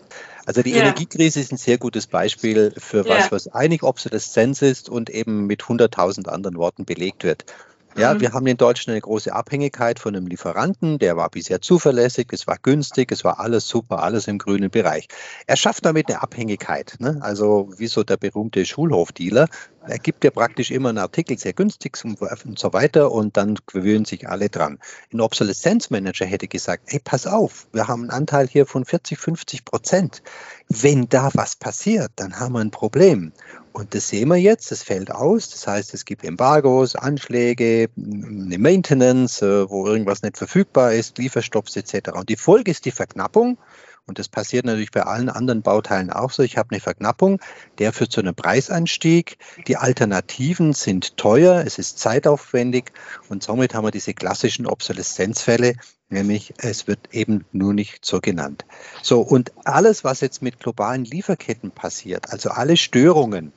[0.45, 0.77] Also die ja.
[0.77, 3.31] Energiekrise ist ein sehr gutes Beispiel für was, ja.
[3.31, 7.45] was eigentlich Obsoleszenz ist und eben mit 100.000 anderen Worten belegt wird.
[7.97, 8.21] Ja, mhm.
[8.21, 12.45] wir haben in Deutschland eine große Abhängigkeit von einem Lieferanten, der war bisher zuverlässig, es
[12.47, 15.07] war günstig, es war alles super, alles im grünen Bereich.
[15.47, 17.17] Er schafft damit eine Abhängigkeit, ne?
[17.21, 19.47] also wie so der berühmte Schulhofdealer.
[19.87, 24.05] Er gibt ja praktisch immer einen Artikel sehr günstig und so weiter und dann gewöhnen
[24.05, 24.79] sich alle dran.
[25.13, 29.65] Ein Obsoleszenzmanager hätte gesagt, hey, pass auf, wir haben einen Anteil hier von 40, 50
[29.65, 30.21] Prozent.
[30.67, 33.31] Wenn da was passiert, dann haben wir ein Problem.
[33.71, 35.49] Und das sehen wir jetzt, das fällt aus.
[35.49, 41.75] Das heißt, es gibt Embargos, Anschläge, eine Maintenance, äh, wo irgendwas nicht verfügbar ist, Lieferstopps
[41.77, 42.11] etc.
[42.13, 43.57] Und die Folge ist die Verknappung.
[44.09, 46.41] Und das passiert natürlich bei allen anderen Bauteilen auch so.
[46.41, 47.39] Ich habe eine Verknappung,
[47.77, 49.37] der führt zu einem Preisanstieg.
[49.67, 52.91] Die Alternativen sind teuer, es ist zeitaufwendig
[53.29, 55.75] und somit haben wir diese klassischen Obsoleszenzfälle,
[56.09, 58.65] nämlich es wird eben nur nicht so genannt.
[59.03, 63.53] So, und alles, was jetzt mit globalen Lieferketten passiert, also alle Störungen,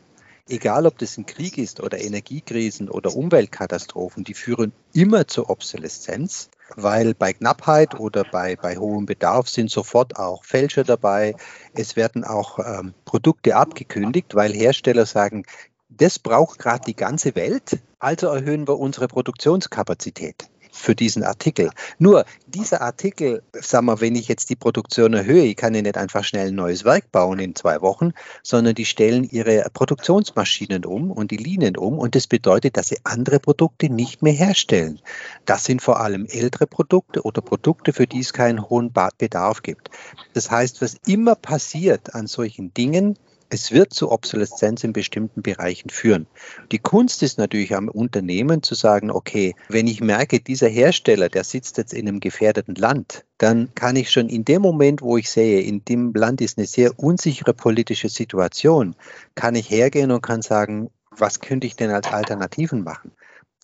[0.48, 6.50] egal ob das ein Krieg ist oder Energiekrisen oder Umweltkatastrophen, die führen immer zur Obsoleszenz,
[6.76, 11.34] weil bei Knappheit oder bei, bei hohem Bedarf sind sofort auch Fälscher dabei.
[11.74, 15.44] Es werden auch ähm, Produkte abgekündigt, weil Hersteller sagen,
[15.88, 21.70] das braucht gerade die ganze Welt, also erhöhen wir unsere Produktionskapazität für diesen Artikel.
[21.98, 25.96] Nur dieser Artikel, sag mal, wenn ich jetzt die Produktion erhöhe, ich kann ja nicht
[25.96, 31.10] einfach schnell ein neues Werk bauen in zwei Wochen, sondern die stellen ihre Produktionsmaschinen um
[31.10, 35.00] und die Linien um und das bedeutet, dass sie andere Produkte nicht mehr herstellen.
[35.44, 39.90] Das sind vor allem ältere Produkte oder Produkte, für die es keinen hohen Bedarf gibt.
[40.32, 43.18] Das heißt, was immer passiert an solchen Dingen,
[43.52, 46.26] es wird zu Obsoleszenz in bestimmten Bereichen führen.
[46.72, 51.44] Die Kunst ist natürlich am Unternehmen zu sagen, okay, wenn ich merke, dieser Hersteller, der
[51.44, 55.28] sitzt jetzt in einem gefährdeten Land, dann kann ich schon in dem Moment, wo ich
[55.28, 58.96] sehe, in dem Land ist eine sehr unsichere politische Situation,
[59.34, 63.12] kann ich hergehen und kann sagen, was könnte ich denn als Alternativen machen?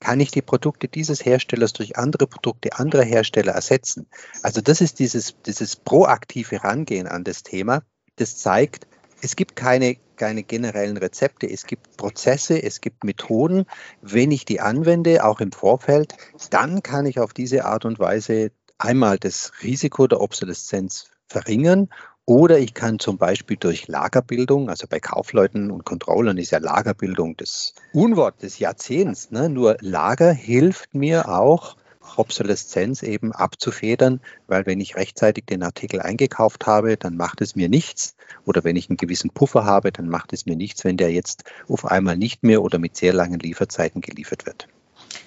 [0.01, 4.07] kann ich die Produkte dieses Herstellers durch andere Produkte anderer Hersteller ersetzen?
[4.45, 7.83] Also das ist dieses, dieses proaktive Rangehen an das Thema.
[8.15, 8.87] Das zeigt,
[9.21, 13.67] es gibt keine, keine generellen Rezepte, es gibt Prozesse, es gibt Methoden.
[14.01, 16.15] Wenn ich die anwende, auch im Vorfeld,
[16.51, 21.89] dann kann ich auf diese Art und Weise einmal das Risiko der Obsoleszenz verringern
[22.29, 27.39] oder ich kann zum Beispiel durch Lagerbildung, also bei Kaufleuten und Controllern ist ja Lagerbildung
[27.39, 29.31] das Unwort des Jahrzehnts.
[29.31, 29.49] Ne?
[29.49, 31.79] Nur Lager hilft mir auch,
[32.17, 37.69] Obsoleszenz eben abzufedern, weil wenn ich rechtzeitig den Artikel eingekauft habe, dann macht es mir
[37.69, 38.15] nichts.
[38.47, 41.45] Oder wenn ich einen gewissen Puffer habe, dann macht es mir nichts, wenn der jetzt
[41.69, 44.69] auf einmal nicht mehr oder mit sehr langen Lieferzeiten geliefert wird.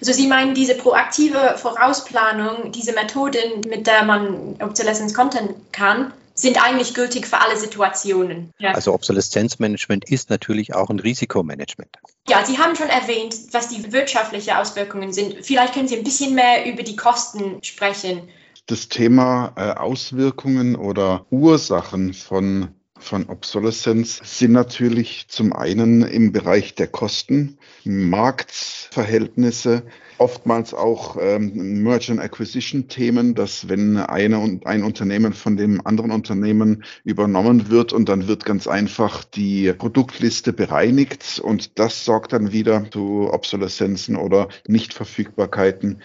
[0.00, 6.12] Also Sie meinen diese proaktive Vorausplanung, diese Methoden, mit der man Obsoleszenz kontern kann,
[6.42, 8.52] sind eigentlich gültig für alle Situationen.
[8.58, 8.72] Ja.
[8.72, 11.96] Also Obsoleszenzmanagement ist natürlich auch ein Risikomanagement.
[12.28, 15.36] Ja, Sie haben schon erwähnt, was die wirtschaftlichen Auswirkungen sind.
[15.42, 18.28] Vielleicht können Sie ein bisschen mehr über die Kosten sprechen.
[18.66, 26.76] Das Thema äh, Auswirkungen oder Ursachen von von Obsoleszenz sind natürlich zum einen im Bereich
[26.76, 29.82] der Kosten, Marktverhältnisse,
[30.22, 36.84] oftmals auch ähm, Merger Acquisition Themen, dass wenn eine ein Unternehmen von dem anderen Unternehmen
[37.02, 42.88] übernommen wird und dann wird ganz einfach die Produktliste bereinigt und das sorgt dann wieder
[42.92, 46.00] zu Obsoleszenzen oder Nichtverfügbarkeiten.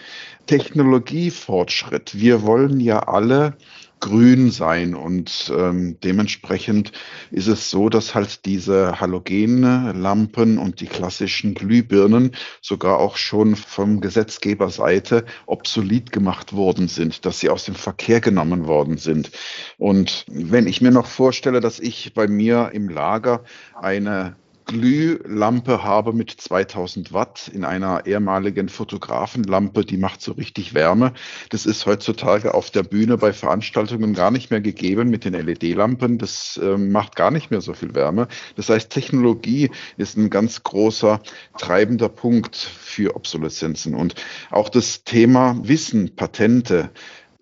[0.46, 2.18] Technologiefortschritt.
[2.18, 3.56] Wir wollen ja alle
[4.00, 4.94] grün sein.
[4.94, 6.92] Und ähm, dementsprechend
[7.30, 14.00] ist es so, dass halt diese Halogenlampen und die klassischen Glühbirnen sogar auch schon vom
[14.00, 19.30] Gesetzgeberseite obsolet gemacht worden sind, dass sie aus dem Verkehr genommen worden sind.
[19.78, 24.36] Und wenn ich mir noch vorstelle, dass ich bei mir im Lager eine
[24.68, 31.14] Glühlampe habe mit 2000 Watt in einer ehemaligen Fotografenlampe, die macht so richtig Wärme.
[31.48, 36.18] Das ist heutzutage auf der Bühne bei Veranstaltungen gar nicht mehr gegeben mit den LED-Lampen.
[36.18, 38.28] Das äh, macht gar nicht mehr so viel Wärme.
[38.56, 41.22] Das heißt, Technologie ist ein ganz großer
[41.56, 43.94] treibender Punkt für Obsoleszenzen.
[43.94, 44.16] Und
[44.50, 46.90] auch das Thema Wissen, Patente,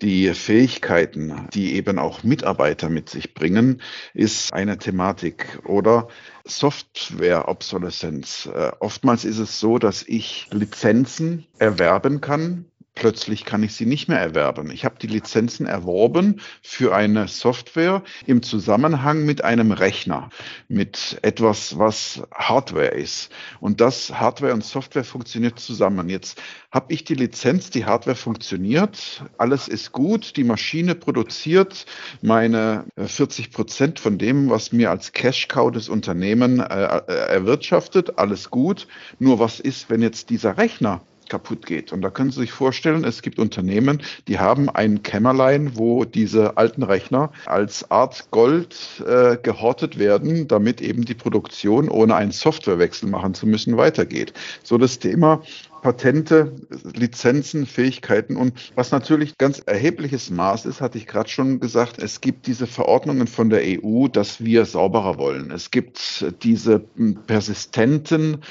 [0.02, 3.80] die Fähigkeiten, die eben auch Mitarbeiter mit sich bringen,
[4.14, 5.58] ist eine Thematik.
[5.64, 6.08] Oder
[6.46, 8.46] Software-Obsoleszenz.
[8.46, 14.08] Äh, oftmals ist es so, dass ich Lizenzen erwerben kann, plötzlich kann ich sie nicht
[14.08, 14.70] mehr erwerben.
[14.72, 20.30] Ich habe die Lizenzen erworben für eine Software im Zusammenhang mit einem Rechner,
[20.66, 23.30] mit etwas, was Hardware ist.
[23.60, 26.08] Und das Hardware und Software funktioniert zusammen.
[26.08, 31.86] Jetzt habe ich die Lizenz, die Hardware funktioniert, alles ist gut, die Maschine produziert
[32.22, 38.18] meine 40 äh, Prozent von dem, was mir als Cash-Cow des Unternehmens äh, äh, erwirtschaftet,
[38.18, 38.88] alles gut.
[39.18, 41.92] Nur was ist, wenn jetzt dieser Rechner kaputt geht.
[41.92, 46.56] Und da können Sie sich vorstellen, es gibt Unternehmen, die haben ein Kämmerlein, wo diese
[46.56, 53.08] alten Rechner als Art Gold äh, gehortet werden, damit eben die Produktion ohne einen Softwarewechsel
[53.08, 54.32] machen zu müssen weitergeht.
[54.62, 55.42] So das Thema
[55.86, 56.52] Patente,
[56.94, 62.20] Lizenzen, Fähigkeiten und was natürlich ganz erhebliches Maß ist, hatte ich gerade schon gesagt, es
[62.20, 65.52] gibt diese Verordnungen von der EU, dass wir sauberer wollen.
[65.52, 66.80] Es gibt diese
[67.28, 68.42] persistenten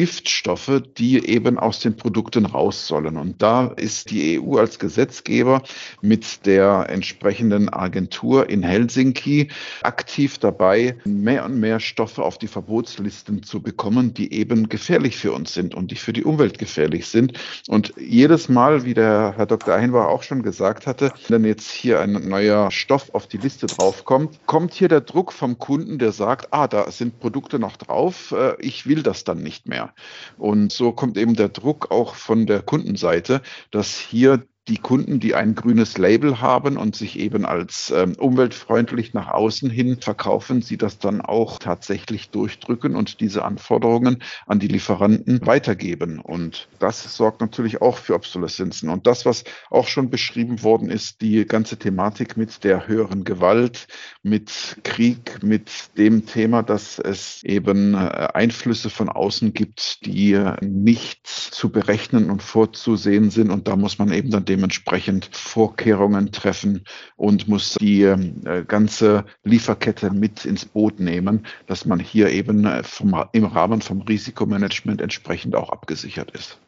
[0.00, 3.18] Giftstoffe, die eben aus den Produkten raus sollen.
[3.18, 5.62] Und da ist die EU als Gesetzgeber
[6.00, 9.48] mit der entsprechenden Agentur in Helsinki
[9.82, 15.32] aktiv dabei, mehr und mehr Stoffe auf die Verbotslisten zu bekommen, die eben gefährlich für
[15.32, 17.38] uns sind und die für die Umwelt gefährlich sind.
[17.68, 19.74] Und jedes Mal, wie der Herr Dr.
[19.74, 24.40] Einbach auch schon gesagt hatte, wenn jetzt hier ein neuer Stoff auf die Liste draufkommt,
[24.46, 28.56] kommt hier der Druck vom Kunden, der sagt, ah, da sind Produkte noch drauf, äh,
[28.60, 29.89] ich will das dann nicht mehr.
[30.38, 35.34] Und so kommt eben der Druck auch von der Kundenseite, dass hier die Kunden, die
[35.34, 40.76] ein grünes Label haben und sich eben als ähm, umweltfreundlich nach außen hin verkaufen, sie
[40.76, 46.20] das dann auch tatsächlich durchdrücken und diese Anforderungen an die Lieferanten weitergeben.
[46.20, 48.90] Und das sorgt natürlich auch für Obsoleszenzen.
[48.90, 53.86] Und das, was auch schon beschrieben worden ist, die ganze Thematik mit der höheren Gewalt,
[54.22, 61.26] mit Krieg, mit dem Thema, dass es eben äh, Einflüsse von außen gibt, die nicht
[61.26, 63.50] zu berechnen und vorzusehen sind.
[63.50, 66.84] Und da muss man eben dann dementsprechend Vorkehrungen treffen
[67.16, 72.82] und muss die äh, ganze Lieferkette mit ins Boot nehmen, dass man hier eben äh,
[72.82, 76.58] vom, im Rahmen vom Risikomanagement entsprechend auch abgesichert ist.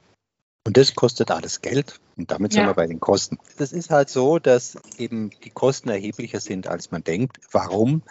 [0.65, 1.99] Und das kostet alles Geld.
[2.17, 2.69] Und damit sind ja.
[2.69, 3.39] wir bei den Kosten.
[3.59, 7.39] Das ist halt so, dass eben die Kosten erheblicher sind, als man denkt.
[7.51, 8.03] Warum?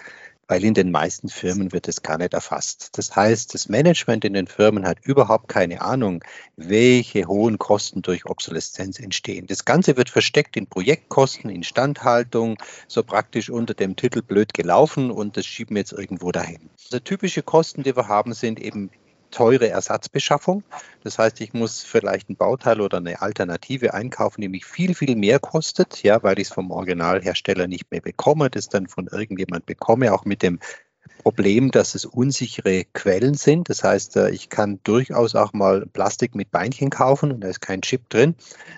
[0.52, 2.90] Weil in den meisten Firmen wird es gar nicht erfasst.
[2.98, 6.26] Das heißt, das Management in den Firmen hat überhaupt keine Ahnung,
[6.58, 9.48] welche hohen Kosten durch Obsoleszenz entstehen.
[9.48, 12.58] Das Ganze wird versteckt in Projektkosten, Instandhaltung,
[12.90, 16.70] so praktisch unter dem Titel blöd gelaufen und das schieben wir jetzt irgendwo dahin.
[16.84, 18.90] Also typische Kosten, die wir haben, sind eben
[19.32, 20.64] teure Ersatzbeschaffung.
[21.04, 25.16] Das heißt, ich muss vielleicht ein Bauteil oder eine Alternative einkaufen, die mich viel, viel
[25.16, 29.66] mehr kostet, ja, weil ich es vom Originalhersteller nicht mehr bekomme, das dann von irgendjemand
[29.66, 30.60] bekomme, auch mit dem
[31.22, 33.70] Problem, dass es unsichere Quellen sind.
[33.70, 37.62] Das heißt, äh, ich kann durchaus auch mal Plastik mit Beinchen kaufen und da ist
[37.62, 38.36] kein Chip drin.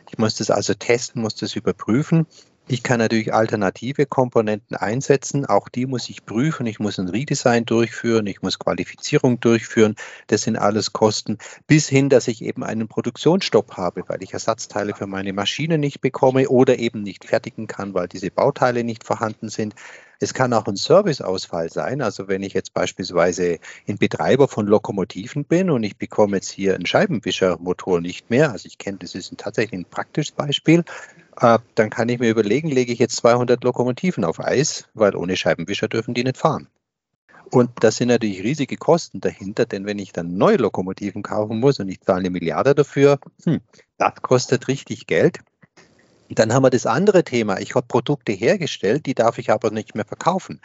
[0.09, 2.27] Ich muss das also testen, muss das überprüfen.
[2.65, 5.45] Ich kann natürlich alternative Komponenten einsetzen.
[5.45, 6.65] Auch die muss ich prüfen.
[6.65, 8.25] Ich muss ein Redesign durchführen.
[8.25, 9.95] Ich muss Qualifizierung durchführen.
[10.27, 11.39] Das sind alles Kosten.
[11.67, 15.99] Bis hin, dass ich eben einen Produktionsstopp habe, weil ich Ersatzteile für meine Maschine nicht
[15.99, 19.75] bekomme oder eben nicht fertigen kann, weil diese Bauteile nicht vorhanden sind.
[20.21, 22.01] Es kann auch ein Serviceausfall sein.
[22.01, 26.75] Also wenn ich jetzt beispielsweise ein Betreiber von Lokomotiven bin und ich bekomme jetzt hier
[26.75, 30.85] einen Scheibenwischermotor nicht mehr, also ich kenne, das ist ein, tatsächlich ein praktisches Beispiel,
[31.39, 35.35] äh, dann kann ich mir überlegen, lege ich jetzt 200 Lokomotiven auf Eis, weil ohne
[35.35, 36.67] Scheibenwischer dürfen die nicht fahren.
[37.51, 41.79] Und das sind natürlich riesige Kosten dahinter, denn wenn ich dann neue Lokomotiven kaufen muss
[41.79, 43.61] und ich zahle eine Milliarde dafür, hm,
[43.97, 45.39] das kostet richtig Geld.
[46.29, 47.59] Dann haben wir das andere Thema.
[47.59, 50.61] Ich habe Produkte hergestellt, die darf ich aber nicht mehr verkaufen.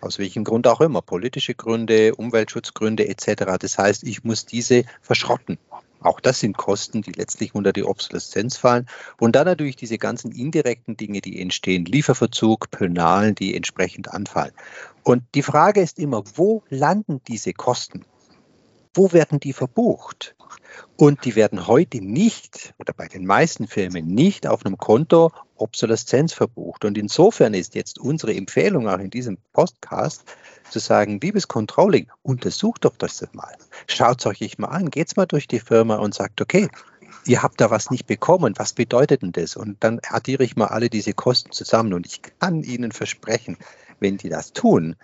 [0.00, 1.02] Aus welchem Grund auch immer.
[1.02, 3.56] Politische Gründe, Umweltschutzgründe etc.
[3.58, 5.58] Das heißt, ich muss diese verschrotten.
[6.00, 8.86] Auch das sind Kosten, die letztlich unter die Obsoleszenz fallen.
[9.18, 14.52] Und dann natürlich diese ganzen indirekten Dinge, die entstehen, Lieferverzug, Penalen, die entsprechend anfallen.
[15.02, 18.04] Und die Frage ist immer, wo landen diese Kosten?
[18.94, 20.36] Wo werden die verbucht?
[20.96, 26.32] Und die werden heute nicht oder bei den meisten Firmen nicht auf einem Konto Obsoleszenz
[26.32, 26.84] verbucht.
[26.84, 30.24] Und insofern ist jetzt unsere Empfehlung auch in diesem Podcast
[30.70, 33.56] zu sagen, liebes Controlling, untersucht doch das mal.
[33.86, 36.68] Schaut es euch mal an, geht's mal durch die Firma und sagt, okay,
[37.26, 39.56] ihr habt da was nicht bekommen, was bedeutet denn das?
[39.56, 43.56] Und dann addiere ich mal alle diese Kosten zusammen und ich kann Ihnen versprechen,
[44.00, 44.96] wenn die das tun,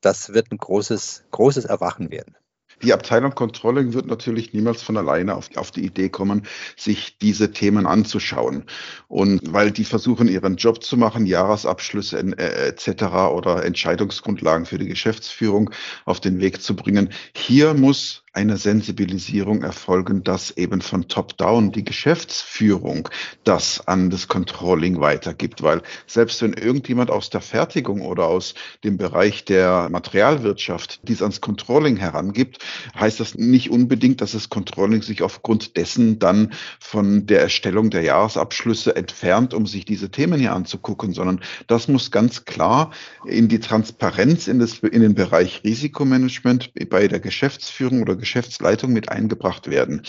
[0.00, 2.36] das wird ein großes, großes Erwachen werden.
[2.82, 7.50] Die Abteilung Controlling wird natürlich niemals von alleine auf, auf, die Idee kommen, sich diese
[7.52, 8.64] Themen anzuschauen.
[9.08, 13.04] Und weil die versuchen, ihren Job zu machen, Jahresabschlüsse äh, etc.
[13.32, 15.70] oder Entscheidungsgrundlagen für die Geschäftsführung
[16.04, 17.08] auf den Weg zu bringen.
[17.34, 23.08] Hier muss eine Sensibilisierung erfolgen, dass eben von Top-Down die Geschäftsführung
[23.44, 25.62] das an das Controlling weitergibt.
[25.62, 31.40] Weil selbst wenn irgendjemand aus der Fertigung oder aus dem Bereich der Materialwirtschaft dies ans
[31.40, 32.58] Controlling herangibt,
[32.98, 38.02] heißt das nicht unbedingt, dass das Controlling sich aufgrund dessen dann von der Erstellung der
[38.02, 42.90] Jahresabschlüsse entfernt, um sich diese Themen hier anzugucken, sondern das muss ganz klar
[43.24, 49.08] in die Transparenz in, das, in den Bereich Risikomanagement bei der Geschäftsführung oder Geschäftsleitung mit
[49.08, 50.02] eingebracht werden.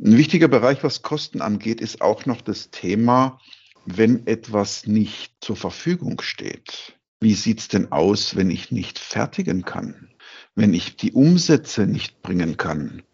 [0.00, 3.38] Ein wichtiger Bereich, was Kosten angeht, ist auch noch das Thema,
[3.86, 6.98] wenn etwas nicht zur Verfügung steht.
[7.20, 10.10] Wie sieht es denn aus, wenn ich nicht fertigen kann?
[10.56, 13.04] Wenn ich die Umsätze nicht bringen kann?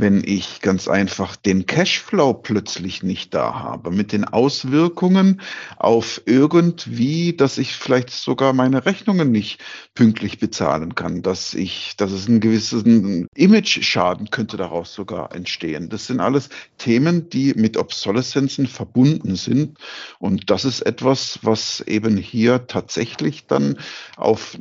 [0.00, 5.40] Wenn ich ganz einfach den Cashflow plötzlich nicht da habe, mit den Auswirkungen
[5.76, 9.60] auf irgendwie, dass ich vielleicht sogar meine Rechnungen nicht
[9.94, 15.88] pünktlich bezahlen kann, dass ich, dass es einen gewissen Image-Schaden könnte daraus sogar entstehen.
[15.88, 19.78] Das sind alles Themen, die mit Obsoleszenzen verbunden sind.
[20.18, 23.78] Und das ist etwas, was eben hier tatsächlich dann
[24.16, 24.58] auf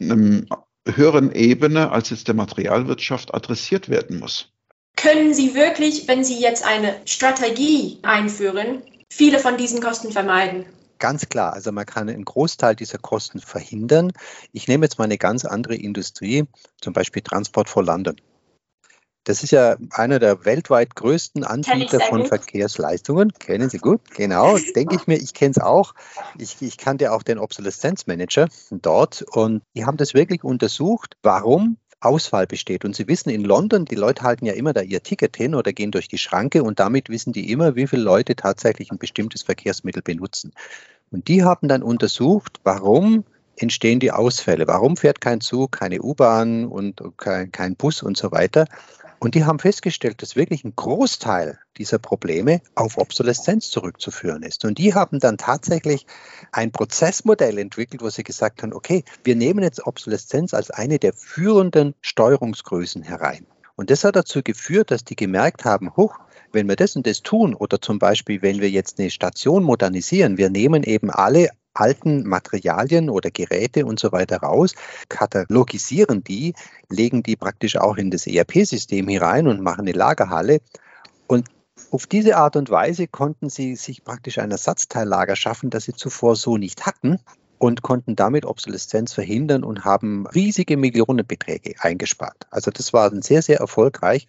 [0.00, 0.46] einem
[0.86, 4.52] höheren Ebene als jetzt der Materialwirtschaft adressiert werden muss
[5.00, 10.66] können Sie wirklich, wenn Sie jetzt eine Strategie einführen, viele von diesen Kosten vermeiden?
[10.98, 14.12] Ganz klar, also man kann einen Großteil dieser Kosten verhindern.
[14.52, 16.44] Ich nehme jetzt mal eine ganz andere Industrie,
[16.82, 18.16] zum Beispiel Transport for London.
[19.24, 22.26] Das ist ja einer der weltweit größten Anbieter von.
[22.26, 23.32] Verkehrsleistungen.
[23.32, 24.00] Kennen Sie gut?
[24.14, 25.16] Genau, denke ich mir.
[25.16, 25.94] Ich kenne es auch.
[26.38, 32.46] Ich, ich kannte auch den Obsoleszenzmanager dort und die haben das wirklich untersucht, warum Auswahl
[32.46, 32.84] besteht.
[32.84, 35.72] Und Sie wissen, in London, die Leute halten ja immer da ihr Ticket hin oder
[35.72, 39.42] gehen durch die Schranke und damit wissen die immer, wie viele Leute tatsächlich ein bestimmtes
[39.42, 40.52] Verkehrsmittel benutzen.
[41.10, 43.24] Und die haben dann untersucht, warum
[43.56, 44.66] entstehen die Ausfälle?
[44.66, 48.66] Warum fährt kein Zug, keine U-Bahn und kein, kein Bus und so weiter?
[49.20, 54.64] Und die haben festgestellt, dass wirklich ein Großteil dieser Probleme auf Obsoleszenz zurückzuführen ist.
[54.64, 56.06] Und die haben dann tatsächlich
[56.52, 61.12] ein Prozessmodell entwickelt, wo sie gesagt haben, okay, wir nehmen jetzt Obsoleszenz als eine der
[61.12, 63.46] führenden Steuerungsgrößen herein.
[63.76, 66.18] Und das hat dazu geführt, dass die gemerkt haben, hoch,
[66.52, 70.38] wenn wir das und das tun, oder zum Beispiel, wenn wir jetzt eine Station modernisieren,
[70.38, 74.74] wir nehmen eben alle alten Materialien oder Geräte und so weiter raus,
[75.08, 76.54] katalogisieren die,
[76.88, 80.60] legen die praktisch auch in das ERP-System hinein und machen eine Lagerhalle.
[81.26, 81.48] Und
[81.90, 86.36] auf diese Art und Weise konnten sie sich praktisch ein Ersatzteillager schaffen, das sie zuvor
[86.36, 87.18] so nicht hatten
[87.58, 92.46] und konnten damit Obsoleszenz verhindern und haben riesige Millionenbeträge eingespart.
[92.50, 94.28] Also das war sehr, sehr erfolgreich.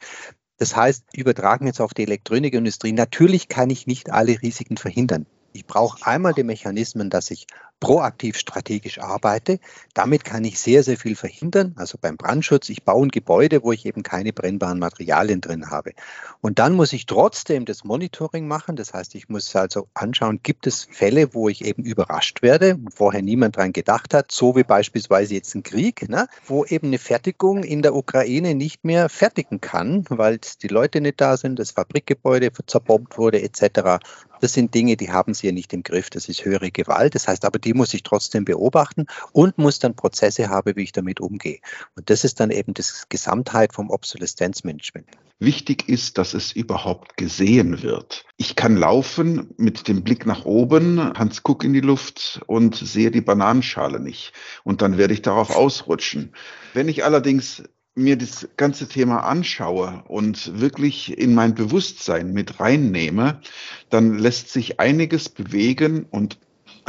[0.58, 5.26] Das heißt, übertragen jetzt auf die Elektronikindustrie, natürlich kann ich nicht alle Risiken verhindern.
[5.54, 7.48] Ich brauche einmal die Mechanismen, dass ich
[7.82, 9.60] proaktiv strategisch arbeite.
[9.94, 11.74] Damit kann ich sehr, sehr viel verhindern.
[11.76, 15.92] Also beim Brandschutz, ich baue ein Gebäude, wo ich eben keine brennbaren Materialien drin habe.
[16.40, 18.78] Und dann muss ich trotzdem das Monitoring machen.
[18.78, 23.24] Das heißt, ich muss also anschauen, gibt es Fälle, wo ich eben überrascht werde, vorher
[23.24, 27.64] niemand dran gedacht hat, so wie beispielsweise jetzt ein Krieg, ne, wo eben eine Fertigung
[27.64, 32.52] in der Ukraine nicht mehr fertigen kann, weil die Leute nicht da sind, das Fabrikgebäude
[32.68, 34.00] zerbombt wurde etc.
[34.42, 36.10] Das sind Dinge, die haben sie ja nicht im Griff.
[36.10, 37.14] Das ist höhere Gewalt.
[37.14, 40.92] Das heißt aber, die muss ich trotzdem beobachten und muss dann Prozesse haben, wie ich
[40.92, 41.60] damit umgehe.
[41.96, 45.08] Und das ist dann eben das Gesamtheit vom Obsoleszenzmanagement.
[45.40, 48.26] Wichtig ist, dass es überhaupt gesehen wird.
[48.38, 53.10] Ich kann laufen mit dem Blick nach oben, Hans guck in die Luft und sehe
[53.10, 54.34] die Bananenschale nicht.
[54.64, 56.36] Und dann werde ich darauf ausrutschen.
[56.74, 57.64] Wenn ich allerdings
[57.96, 63.42] mir das ganze Thema anschaue und wirklich in mein Bewusstsein mit reinnehme,
[63.90, 66.40] dann lässt sich einiges bewegen und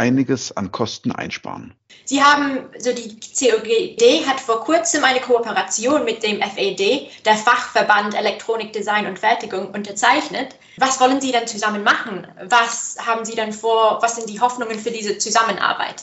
[0.02, 1.74] einiges an Kosten einsparen.
[2.04, 8.14] Sie haben, so die COGD hat vor kurzem eine Kooperation mit dem FED, der Fachverband
[8.14, 10.56] Elektronik, Design und Fertigung, unterzeichnet.
[10.76, 12.26] Was wollen Sie denn zusammen machen?
[12.42, 14.02] Was haben Sie denn vor?
[14.02, 16.02] Was sind die Hoffnungen für diese Zusammenarbeit?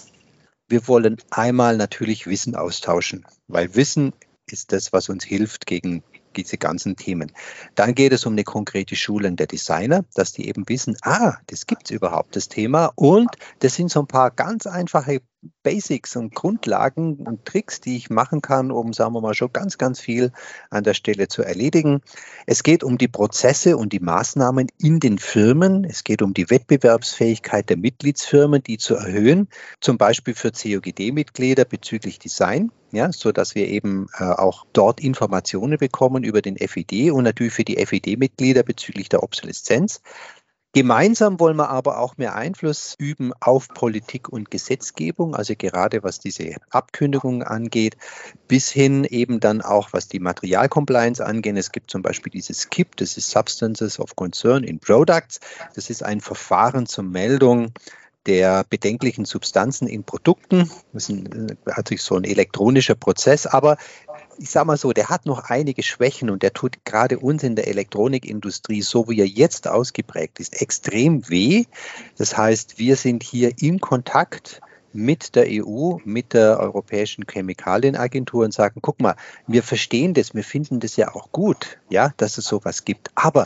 [0.70, 4.14] Wir wollen einmal natürlich Wissen austauschen, weil Wissen
[4.46, 6.04] ist das, was uns hilft gegen
[6.44, 7.32] diese ganzen Themen.
[7.76, 11.66] Dann geht es um eine konkrete Schulung der Designer, dass die eben wissen, ah, das
[11.66, 12.92] gibt es überhaupt, das Thema.
[12.96, 13.30] Und
[13.60, 15.22] das sind so ein paar ganz einfache
[15.64, 19.78] Basics und Grundlagen und Tricks, die ich machen kann, um, sagen wir mal, schon ganz,
[19.78, 20.32] ganz viel
[20.70, 22.02] an der Stelle zu erledigen.
[22.46, 25.86] Es geht um die Prozesse und die Maßnahmen in den Firmen.
[25.86, 29.48] Es geht um die Wettbewerbsfähigkeit der Mitgliedsfirmen, die zu erhöhen,
[29.80, 35.78] zum Beispiel für COGD-Mitglieder bezüglich Design, ja, so dass wir eben äh, auch dort Informationen
[35.78, 40.02] bekommen über den FID und natürlich für die FID-Mitglieder bezüglich der Obsoleszenz.
[40.72, 46.20] Gemeinsam wollen wir aber auch mehr Einfluss üben auf Politik und Gesetzgebung, also gerade was
[46.20, 47.98] diese Abkündigungen angeht,
[48.48, 51.58] bis hin eben dann auch was die Materialcompliance angeht.
[51.58, 55.40] Es gibt zum Beispiel dieses SKIP, das ist Substances of Concern in Products.
[55.74, 57.74] Das ist ein Verfahren zur Meldung
[58.28, 60.70] der bedenklichen Substanzen in Produkten.
[60.94, 63.78] Das ist ein, hat sich so ein elektronischer Prozess, aber
[64.40, 67.56] ich sage mal so, der hat noch einige Schwächen und der tut gerade uns in
[67.56, 71.66] der Elektronikindustrie, so wie er jetzt ausgeprägt ist, extrem weh.
[72.18, 74.62] Das heißt, wir sind hier in Kontakt
[74.94, 79.16] mit der EU, mit der Europäischen Chemikalienagentur und sagen, guck mal,
[79.46, 83.12] wir verstehen das, wir finden das ja auch gut, ja, dass es sowas gibt.
[83.16, 83.46] Aber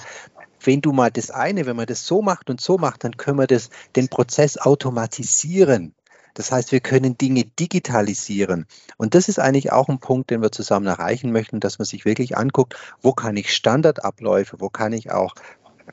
[0.63, 3.39] wenn du mal das eine, wenn man das so macht und so macht, dann können
[3.39, 5.93] wir das, den Prozess automatisieren.
[6.33, 8.65] Das heißt, wir können Dinge digitalisieren.
[8.97, 12.05] Und das ist eigentlich auch ein Punkt, den wir zusammen erreichen möchten, dass man sich
[12.05, 15.35] wirklich anguckt, wo kann ich Standardabläufe, wo kann ich auch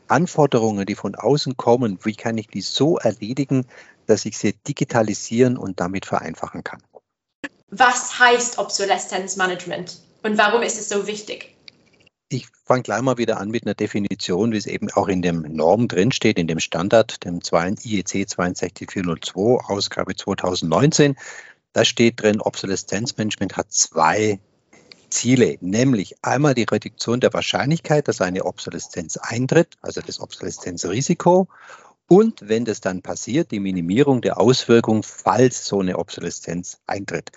[0.08, 3.66] Anforderungen, die von außen kommen, wie kann ich die so erledigen,
[4.06, 6.82] dass ich sie digitalisieren und damit vereinfachen kann.
[7.70, 11.56] Was heißt Obsoleszenzmanagement und warum ist es so wichtig?
[12.32, 15.42] Ich fange gleich mal wieder an mit einer Definition, wie es eben auch in dem
[15.42, 21.16] Norm drinsteht, in dem Standard, dem IEC 62402, Ausgabe 2019.
[21.72, 24.38] Da steht drin, Obsoleszenzmanagement hat zwei
[25.08, 31.48] Ziele, nämlich einmal die Reduktion der Wahrscheinlichkeit, dass eine Obsoleszenz eintritt, also das Obsoleszenzrisiko,
[32.06, 37.30] und wenn das dann passiert, die Minimierung der Auswirkungen, falls so eine Obsoleszenz eintritt.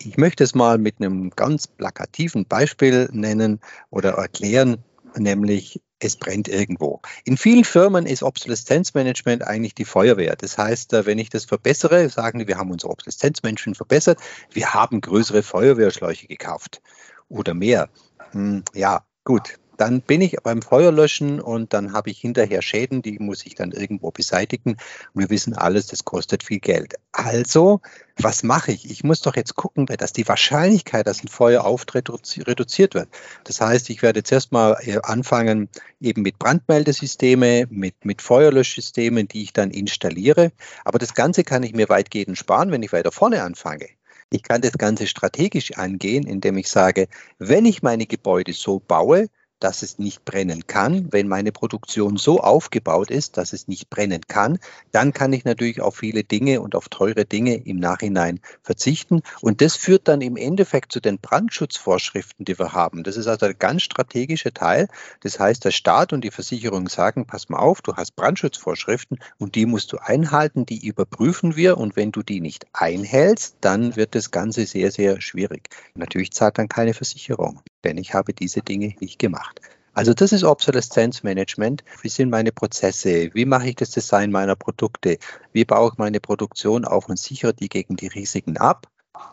[0.00, 4.78] Ich möchte es mal mit einem ganz plakativen Beispiel nennen oder erklären,
[5.16, 7.00] nämlich es brennt irgendwo.
[7.24, 10.36] In vielen Firmen ist Obsoleszenzmanagement eigentlich die Feuerwehr.
[10.36, 14.18] Das heißt, äh, wenn ich das verbessere, sagen die, wir haben unser Obsoleszenzmanagement verbessert,
[14.52, 16.82] wir haben größere Feuerwehrschläuche gekauft
[17.28, 17.88] oder mehr.
[18.32, 23.18] Hm, ja, gut, dann bin ich beim Feuerlöschen und dann habe ich hinterher Schäden, die
[23.18, 24.76] muss ich dann irgendwo beseitigen.
[25.14, 26.94] Wir wissen alles, das kostet viel Geld.
[27.12, 27.80] Also,
[28.16, 28.90] was mache ich?
[28.90, 32.08] Ich muss doch jetzt gucken, dass die Wahrscheinlichkeit, dass ein Feuer auftritt,
[32.46, 33.08] reduziert wird.
[33.44, 35.68] Das heißt, ich werde jetzt erstmal äh, anfangen,
[36.00, 40.52] eben mit Brandmeldesysteme, mit, mit Feuerlöschsystemen, die ich dann installiere.
[40.84, 43.88] Aber das Ganze kann ich mir weitgehend sparen, wenn ich weiter vorne anfange.
[44.30, 47.08] Ich kann das Ganze strategisch angehen, indem ich sage,
[47.38, 49.28] wenn ich meine Gebäude so baue,
[49.64, 51.10] dass es nicht brennen kann.
[51.10, 54.58] Wenn meine Produktion so aufgebaut ist, dass es nicht brennen kann,
[54.92, 59.22] dann kann ich natürlich auf viele Dinge und auf teure Dinge im Nachhinein verzichten.
[59.40, 63.04] Und das führt dann im Endeffekt zu den Brandschutzvorschriften, die wir haben.
[63.04, 64.88] Das ist also ein ganz strategischer Teil.
[65.22, 69.54] Das heißt, der Staat und die Versicherung sagen, pass mal auf, du hast Brandschutzvorschriften und
[69.54, 71.78] die musst du einhalten, die überprüfen wir.
[71.78, 75.70] Und wenn du die nicht einhältst, dann wird das Ganze sehr, sehr schwierig.
[75.94, 79.60] Natürlich zahlt dann keine Versicherung, denn ich habe diese Dinge nicht gemacht.
[79.92, 81.84] Also das ist Obsoleszenzmanagement.
[82.02, 83.30] Wie sind meine Prozesse?
[83.32, 85.18] Wie mache ich das Design meiner Produkte?
[85.52, 88.88] Wie baue ich meine Produktion auf und sichere die gegen die Risiken ab?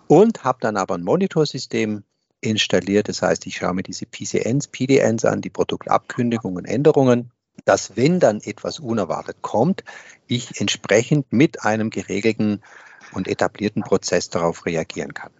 [0.07, 2.03] Und habe dann aber ein Monitorsystem
[2.41, 3.09] installiert.
[3.09, 7.31] Das heißt, ich schaue mir diese PCNs, PDNs an, die Produktabkündigungen, Änderungen,
[7.65, 9.83] dass wenn dann etwas unerwartet kommt,
[10.27, 12.61] ich entsprechend mit einem geregelten
[13.13, 15.31] und etablierten Prozess darauf reagieren kann.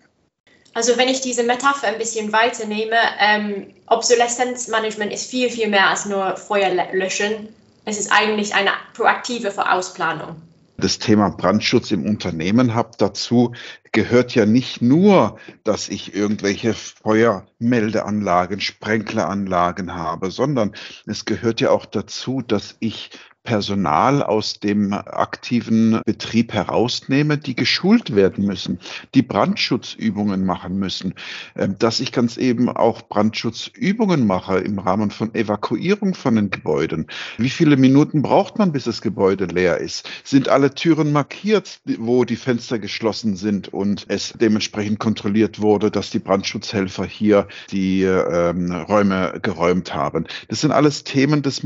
[0.74, 6.06] Also wenn ich diese Metapher ein bisschen weiternehme, ähm, Obsoleszenzmanagement ist viel, viel mehr als
[6.06, 7.50] nur Feuer löschen.
[7.84, 10.42] Es ist eigentlich eine proaktive Vorausplanung.
[10.78, 13.54] Das Thema Brandschutz im Unternehmen habe dazu
[13.92, 20.74] gehört ja nicht nur, dass ich irgendwelche Feuermeldeanlagen, Sprenkleranlagen habe, sondern
[21.06, 23.12] es gehört ja auch dazu, dass ich
[23.44, 28.80] Personal aus dem aktiven Betrieb herausnehme, die geschult werden müssen,
[29.16, 31.16] die Brandschutzübungen machen müssen,
[31.56, 37.08] ähm, dass ich ganz eben auch Brandschutzübungen mache im Rahmen von Evakuierung von den Gebäuden.
[37.38, 40.08] Wie viele Minuten braucht man, bis das Gebäude leer ist?
[40.24, 46.12] Sind alle Türen markiert, wo die Fenster geschlossen sind und es dementsprechend kontrolliert wurde, dass
[46.12, 50.26] die Brandschutzhelfer hier die ähm, Räume geräumt haben?
[50.48, 51.64] Das sind alles Themen des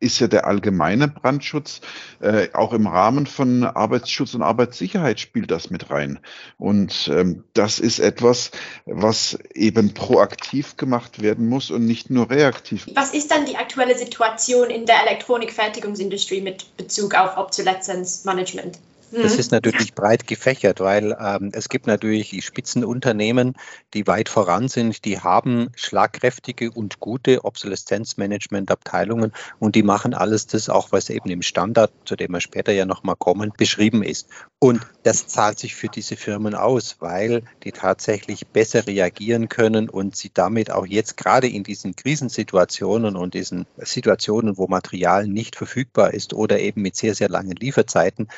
[0.00, 1.80] ist ja der allgemeine Brandschutz.
[2.20, 6.18] Äh, auch im Rahmen von Arbeitsschutz und Arbeitssicherheit spielt das mit rein.
[6.58, 8.50] Und ähm, das ist etwas,
[8.86, 12.86] was eben proaktiv gemacht werden muss und nicht nur reaktiv.
[12.94, 18.78] Was ist dann die aktuelle Situation in der Elektronikfertigungsindustrie mit Bezug auf Obsoleszenzmanagement?
[19.12, 19.40] Das mhm.
[19.40, 23.54] ist natürlich breit gefächert, weil ähm, es gibt natürlich die Spitzenunternehmen,
[23.92, 30.68] die weit voran sind, die haben schlagkräftige und gute Obsoleszenzmanagement-Abteilungen und die machen alles das
[30.68, 34.28] auch, was eben im Standard, zu dem wir später ja nochmal kommen, beschrieben ist.
[34.60, 40.14] Und das zahlt sich für diese Firmen aus, weil die tatsächlich besser reagieren können und
[40.14, 46.14] sie damit auch jetzt gerade in diesen Krisensituationen und diesen Situationen, wo Material nicht verfügbar
[46.14, 48.28] ist oder eben mit sehr, sehr langen Lieferzeiten,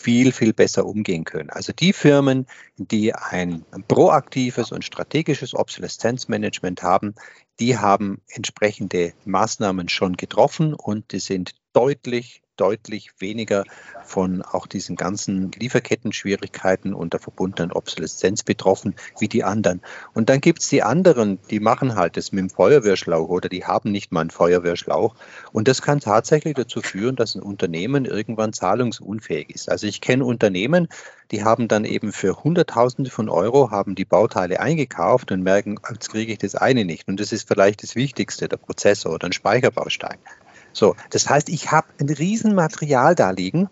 [0.00, 1.50] viel, viel besser umgehen können.
[1.50, 2.46] Also die Firmen,
[2.76, 7.14] die ein proaktives und strategisches Obsoleszenzmanagement haben,
[7.60, 13.64] die haben entsprechende Maßnahmen schon getroffen und die sind deutlich deutlich weniger
[14.04, 19.80] von auch diesen ganzen Lieferketten-Schwierigkeiten und der verbundenen Obsoleszenz betroffen wie die anderen.
[20.14, 23.64] Und dann gibt es die anderen, die machen halt das mit dem Feuerwehrschlauch oder die
[23.64, 25.14] haben nicht mal einen Feuerwehrschlauch.
[25.52, 29.70] Und das kann tatsächlich dazu führen, dass ein Unternehmen irgendwann zahlungsunfähig ist.
[29.70, 30.88] Also ich kenne Unternehmen,
[31.30, 36.10] die haben dann eben für Hunderttausende von Euro haben die Bauteile eingekauft und merken, jetzt
[36.10, 37.08] kriege ich das eine nicht.
[37.08, 40.18] Und das ist vielleicht das Wichtigste, der Prozessor oder ein Speicherbaustein.
[40.72, 43.68] So, das heißt, ich habe ein Riesenmaterial da liegen.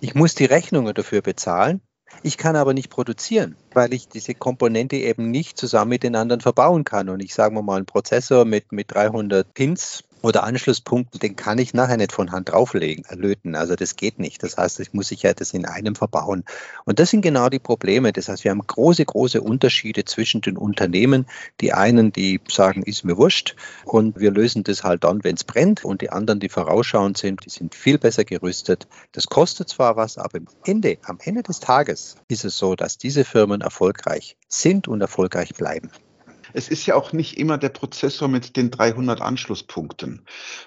[0.00, 1.80] Ich muss die Rechnungen dafür bezahlen.
[2.22, 6.40] Ich kann aber nicht produzieren, weil ich diese Komponente eben nicht zusammen mit den anderen
[6.40, 7.08] verbauen kann.
[7.08, 11.74] Und ich sage mal, einen Prozessor mit, mit 300 Pins oder Anschlusspunkten, den kann ich
[11.74, 13.54] nachher nicht von Hand drauflegen, erlöten.
[13.54, 14.42] Also das geht nicht.
[14.42, 16.44] Das heißt, ich muss ich ja das in einem verbauen.
[16.84, 18.12] Und das sind genau die Probleme.
[18.12, 21.26] Das heißt, wir haben große, große Unterschiede zwischen den Unternehmen.
[21.60, 25.44] Die einen, die sagen, ist mir wurscht und wir lösen das halt dann, wenn es
[25.44, 25.84] brennt.
[25.84, 28.88] Und die anderen, die vorausschauend sind, die sind viel besser gerüstet.
[29.12, 32.98] Das kostet zwar was, aber am Ende, am Ende des Tages ist es so, dass
[32.98, 35.90] diese Firmen erfolgreich sind und erfolgreich bleiben.
[36.56, 40.22] Es ist ja auch nicht immer der Prozessor mit den 300 Anschlusspunkten,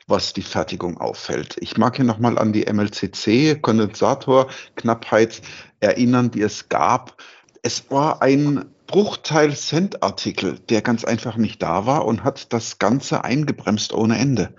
[0.05, 1.55] was die Fertigung auffällt.
[1.61, 5.41] Ich mag hier nochmal an die MLCC Kondensatorknappheit
[5.79, 7.19] erinnern, die es gab.
[7.63, 13.23] Es war ein Bruchteil Cent-Artikel, der ganz einfach nicht da war und hat das Ganze
[13.23, 14.53] eingebremst ohne Ende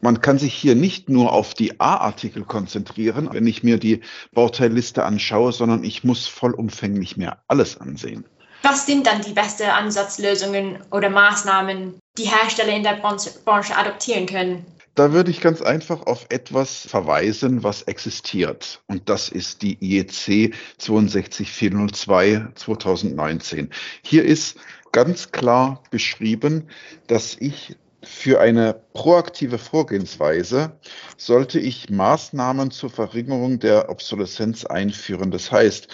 [0.00, 4.00] man kann sich hier nicht nur auf die A-Artikel konzentrieren, wenn ich mir die
[4.32, 8.24] Bauteilliste anschaue, sondern ich muss vollumfänglich mir alles ansehen.
[8.62, 14.66] Was sind dann die besten Ansatzlösungen oder Maßnahmen, die Hersteller in der Branche adoptieren können?
[14.98, 18.82] Da würde ich ganz einfach auf etwas verweisen, was existiert.
[18.88, 23.70] Und das ist die IEC 62402 2019.
[24.02, 24.58] Hier ist
[24.90, 26.68] ganz klar beschrieben,
[27.06, 30.72] dass ich für eine proaktive Vorgehensweise
[31.16, 35.30] sollte ich Maßnahmen zur Verringerung der Obsoleszenz einführen.
[35.30, 35.88] Das heißt,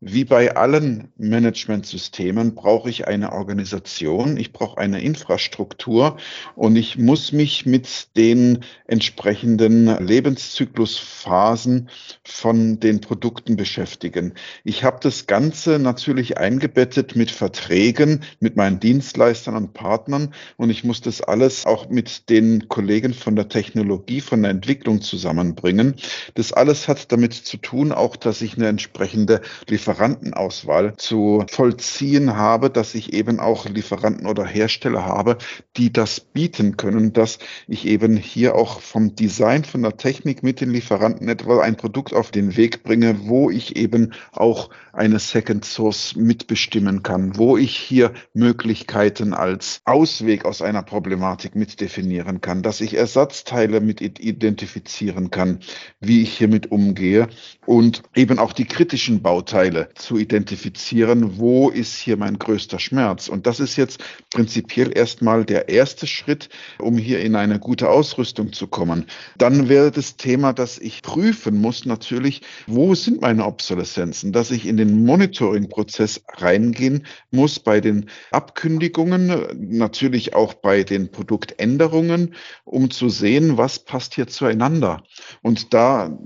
[0.00, 6.16] wie bei allen Managementsystemen brauche ich eine Organisation, ich brauche eine Infrastruktur
[6.54, 11.88] und ich muss mich mit den entsprechenden Lebenszyklusphasen
[12.24, 14.34] von den Produkten beschäftigen.
[14.62, 20.84] Ich habe das Ganze natürlich eingebettet mit Verträgen, mit meinen Dienstleistern und Partnern und ich
[20.84, 25.94] muss das alles auch mit den Kollegen von der Technologie, von der Entwicklung zusammenbringen.
[26.34, 32.70] Das alles hat damit zu tun, auch dass ich eine entsprechende Lieferantenauswahl zu vollziehen habe,
[32.70, 35.38] dass ich eben auch Lieferanten oder Hersteller habe,
[35.76, 40.60] die das bieten können, dass ich eben hier auch vom Design, von der Technik mit
[40.60, 45.64] den Lieferanten etwa ein Produkt auf den Weg bringe, wo ich eben auch eine Second
[45.64, 52.62] Source mitbestimmen kann, wo ich hier Möglichkeiten als Ausweg aus einer Problematik mit definieren kann,
[52.62, 55.60] dass ich Ersatzteile mit identifizieren kann,
[56.00, 57.28] wie ich hiermit umgehe
[57.64, 63.28] und eben auch die kritischen Bauteile zu identifizieren, wo ist hier mein größter Schmerz.
[63.28, 68.52] Und das ist jetzt prinzipiell erstmal der erste Schritt, um hier in eine gute Ausrüstung
[68.52, 69.06] zu kommen.
[69.36, 74.66] Dann wäre das Thema, dass ich prüfen muss natürlich, wo sind meine Obsoleszenzen, dass ich
[74.66, 82.34] in den Monitoring-Prozess reingehen muss bei den Abkündigungen, natürlich auch bei den Produktänderungen,
[82.64, 85.02] um zu sehen, was passt hier zueinander.
[85.42, 86.18] Und da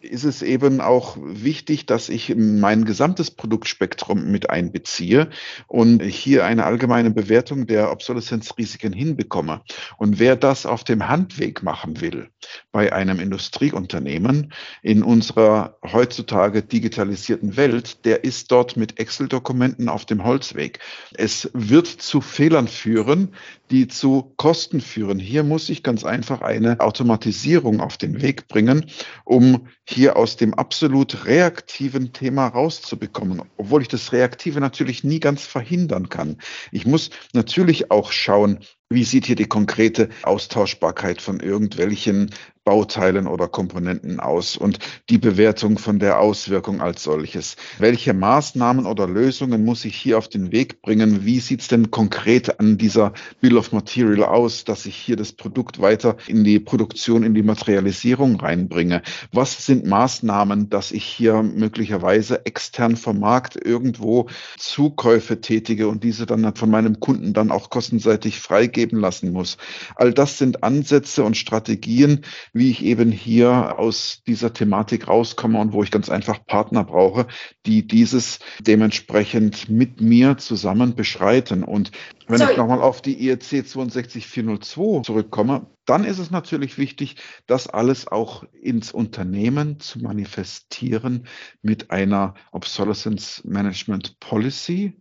[0.00, 5.28] ist es eben auch wichtig, dass ich mein gesamtes Produktspektrum mit einbeziehe
[5.66, 9.62] und hier eine allgemeine Bewertung der Obsoleszenzrisiken hinbekomme.
[9.98, 12.28] Und wer das auf dem Handweg machen will,
[12.72, 14.52] bei einem Industrieunternehmen
[14.82, 20.78] in unserer heutzutage digitalisierten Welt, der ist dort mit Excel-Dokumenten auf dem Holzweg.
[21.14, 23.34] Es wird zu Fehlern führen,
[23.70, 25.18] die zu Kosten führen.
[25.18, 28.86] Hier muss ich ganz einfach eine Automatisierung auf den Weg bringen,
[29.24, 35.42] um hier aus dem absolut reaktiven Thema rauszubekommen, obwohl ich das Reaktive natürlich nie ganz
[35.42, 36.36] verhindern kann.
[36.70, 42.30] Ich muss natürlich auch schauen, wie sieht hier die konkrete Austauschbarkeit von irgendwelchen
[42.66, 47.54] Bauteilen oder Komponenten aus und die Bewertung von der Auswirkung als solches.
[47.78, 51.24] Welche Maßnahmen oder Lösungen muss ich hier auf den Weg bringen?
[51.24, 55.32] Wie sieht es denn konkret an dieser Bill of Material aus, dass ich hier das
[55.32, 59.02] Produkt weiter in die Produktion, in die Materialisierung reinbringe?
[59.30, 66.26] Was sind Maßnahmen, dass ich hier möglicherweise extern vom Markt irgendwo Zukäufe tätige und diese
[66.26, 69.56] dann von meinem Kunden dann auch kostenseitig freigeben lassen muss?
[69.94, 72.22] All das sind Ansätze und Strategien,
[72.56, 77.26] wie ich eben hier aus dieser Thematik rauskomme und wo ich ganz einfach Partner brauche,
[77.66, 81.62] die dieses dementsprechend mit mir zusammen beschreiten.
[81.62, 81.90] Und
[82.28, 82.52] wenn Sorry.
[82.52, 88.44] ich nochmal auf die IEC 62402 zurückkomme, dann ist es natürlich wichtig, das alles auch
[88.52, 91.26] ins Unternehmen zu manifestieren
[91.60, 94.96] mit einer Obsolescence Management Policy,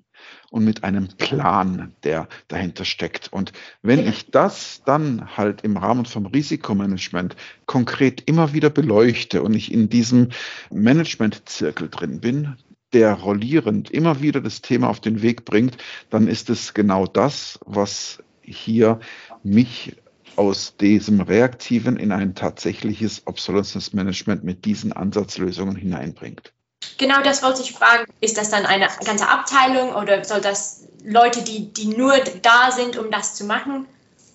[0.52, 3.32] und mit einem Plan, der dahinter steckt.
[3.32, 3.52] Und
[3.82, 9.72] wenn ich das dann halt im Rahmen vom Risikomanagement konkret immer wieder beleuchte und ich
[9.72, 10.30] in diesem
[10.72, 12.56] Managementzirkel drin bin,
[12.94, 15.78] der rollierend immer wieder das Thema auf den Weg bringt,
[16.10, 19.00] dann ist es genau das, was hier
[19.44, 19.96] mich
[20.36, 26.55] aus diesem Reaktiven in ein tatsächliches Obsolescence Management mit diesen Ansatzlösungen hineinbringt.
[26.98, 28.06] Genau das wollte ich fragen.
[28.22, 32.98] Ist das dann eine ganze Abteilung oder soll das Leute, die, die nur da sind,
[32.98, 33.86] um das zu machen?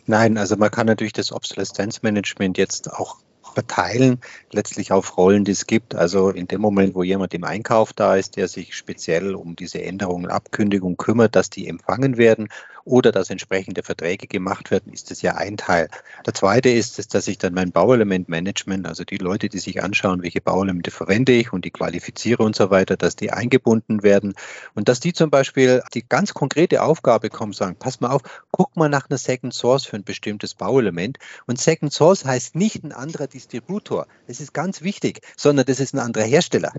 [0.07, 3.17] Nein, also man kann natürlich das Obsoleszenzmanagement jetzt auch
[3.55, 4.21] verteilen,
[4.53, 5.95] letztlich auf Rollen, die es gibt.
[5.95, 9.83] Also in dem Moment, wo jemand im Einkauf da ist, der sich speziell um diese
[9.83, 12.49] Änderungen, Abkündigung kümmert, dass die empfangen werden
[12.91, 15.89] oder dass entsprechende Verträge gemacht werden, ist das ja ein Teil.
[16.27, 20.41] Der zweite ist dass ich dann mein Bauelementmanagement, also die Leute, die sich anschauen, welche
[20.41, 24.35] Bauelemente verwende ich und die qualifiziere und so weiter, dass die eingebunden werden
[24.75, 28.77] und dass die zum Beispiel die ganz konkrete Aufgabe kommen, sagen, pass mal auf, guck
[28.77, 31.19] mal nach einer Second Source für ein bestimmtes Bauelement.
[31.47, 34.07] Und Second Source heißt nicht ein anderer Distributor.
[34.27, 36.73] Das ist ganz wichtig, sondern das ist ein anderer Hersteller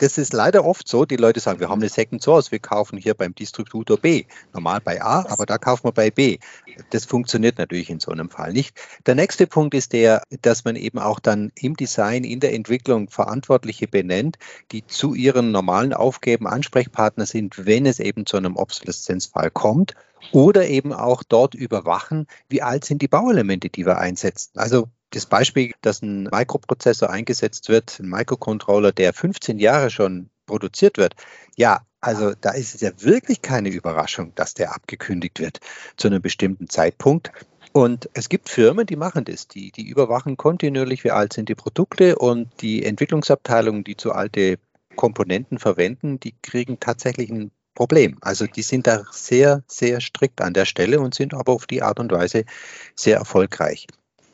[0.00, 2.98] das ist leider oft so, die Leute sagen, wir haben eine Second Source, wir kaufen
[2.98, 6.38] hier beim Distributor B, normal bei A, aber da kaufen wir bei B.
[6.90, 8.76] Das funktioniert natürlich in so einem Fall nicht.
[9.06, 13.08] Der nächste Punkt ist der, dass man eben auch dann im Design, in der Entwicklung
[13.08, 14.38] Verantwortliche benennt,
[14.72, 19.94] die zu ihren normalen Aufgaben Ansprechpartner sind, wenn es eben zu einem Obsoleszenzfall kommt
[20.32, 24.52] oder eben auch dort überwachen, wie alt sind die Bauelemente, die wir einsetzen.
[24.56, 30.98] Also das Beispiel, dass ein Mikroprozessor eingesetzt wird, ein Microcontroller, der 15 Jahre schon produziert
[30.98, 31.14] wird,
[31.56, 35.60] ja, also da ist es ja wirklich keine Überraschung, dass der abgekündigt wird
[35.96, 37.32] zu einem bestimmten Zeitpunkt.
[37.72, 41.54] Und es gibt Firmen, die machen das, die, die überwachen kontinuierlich, wie alt sind die
[41.54, 44.58] Produkte und die Entwicklungsabteilungen, die zu alte
[44.96, 48.18] Komponenten verwenden, die kriegen tatsächlich ein Problem.
[48.20, 51.82] Also die sind da sehr, sehr strikt an der Stelle und sind aber auf die
[51.82, 52.44] Art und Weise
[52.94, 53.86] sehr erfolgreich.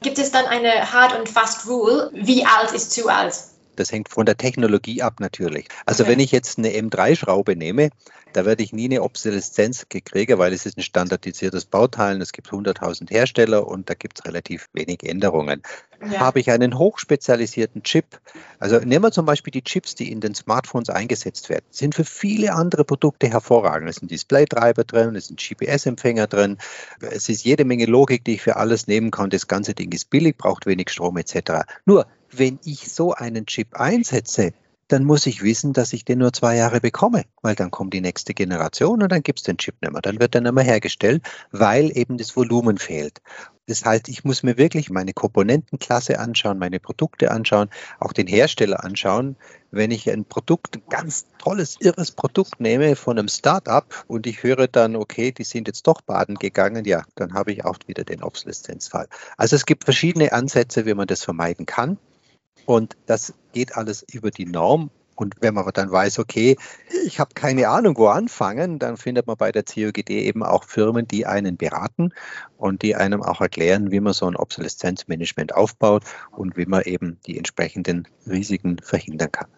[0.02, 2.10] Gibt es dann eine Hard und Fast Rule?
[2.12, 3.34] Wie alt ist zu alt?
[3.80, 5.68] Das hängt von der Technologie ab natürlich.
[5.86, 6.12] Also okay.
[6.12, 7.90] wenn ich jetzt eine M3-Schraube nehme,
[8.34, 12.20] da werde ich nie eine Obsoleszenz kriegen, weil es ist ein standardisiertes Bauteil.
[12.20, 15.62] Es gibt 100.000 Hersteller und da gibt es relativ wenig Änderungen.
[16.02, 16.20] Ja.
[16.20, 18.20] Habe ich einen hochspezialisierten Chip,
[18.58, 22.04] also nehmen wir zum Beispiel die Chips, die in den Smartphones eingesetzt werden, sind für
[22.04, 23.90] viele andere Produkte hervorragend.
[23.90, 26.56] Es sind Display-Treiber drin, es sind GPS-Empfänger drin,
[27.00, 29.28] es ist jede Menge Logik, die ich für alles nehmen kann.
[29.28, 31.66] Das ganze Ding ist billig, braucht wenig Strom etc.
[31.84, 34.52] Nur, wenn ich so einen Chip einsetze,
[34.90, 38.00] dann muss ich wissen, dass ich den nur zwei Jahre bekomme, weil dann kommt die
[38.00, 40.02] nächste Generation und dann gibt es den Chip nicht mehr.
[40.02, 41.22] Dann wird er nicht mehr hergestellt,
[41.52, 43.20] weil eben das Volumen fehlt.
[43.68, 47.70] Das heißt, ich muss mir wirklich meine Komponentenklasse anschauen, meine Produkte anschauen,
[48.00, 49.36] auch den Hersteller anschauen.
[49.70, 54.42] Wenn ich ein Produkt, ein ganz tolles, irres Produkt nehme von einem Startup und ich
[54.42, 58.02] höre dann, okay, die sind jetzt doch baden gegangen, ja, dann habe ich auch wieder
[58.02, 59.06] den Obsoleszenzfall.
[59.36, 61.96] Also es gibt verschiedene Ansätze, wie man das vermeiden kann.
[62.70, 64.90] Und das geht alles über die Norm.
[65.16, 66.56] Und wenn man dann weiß, okay,
[67.04, 71.08] ich habe keine Ahnung, wo anfangen, dann findet man bei der COGD eben auch Firmen,
[71.08, 72.14] die einen beraten
[72.58, 77.18] und die einem auch erklären, wie man so ein Obsoleszenzmanagement aufbaut und wie man eben
[77.26, 79.48] die entsprechenden Risiken verhindern kann.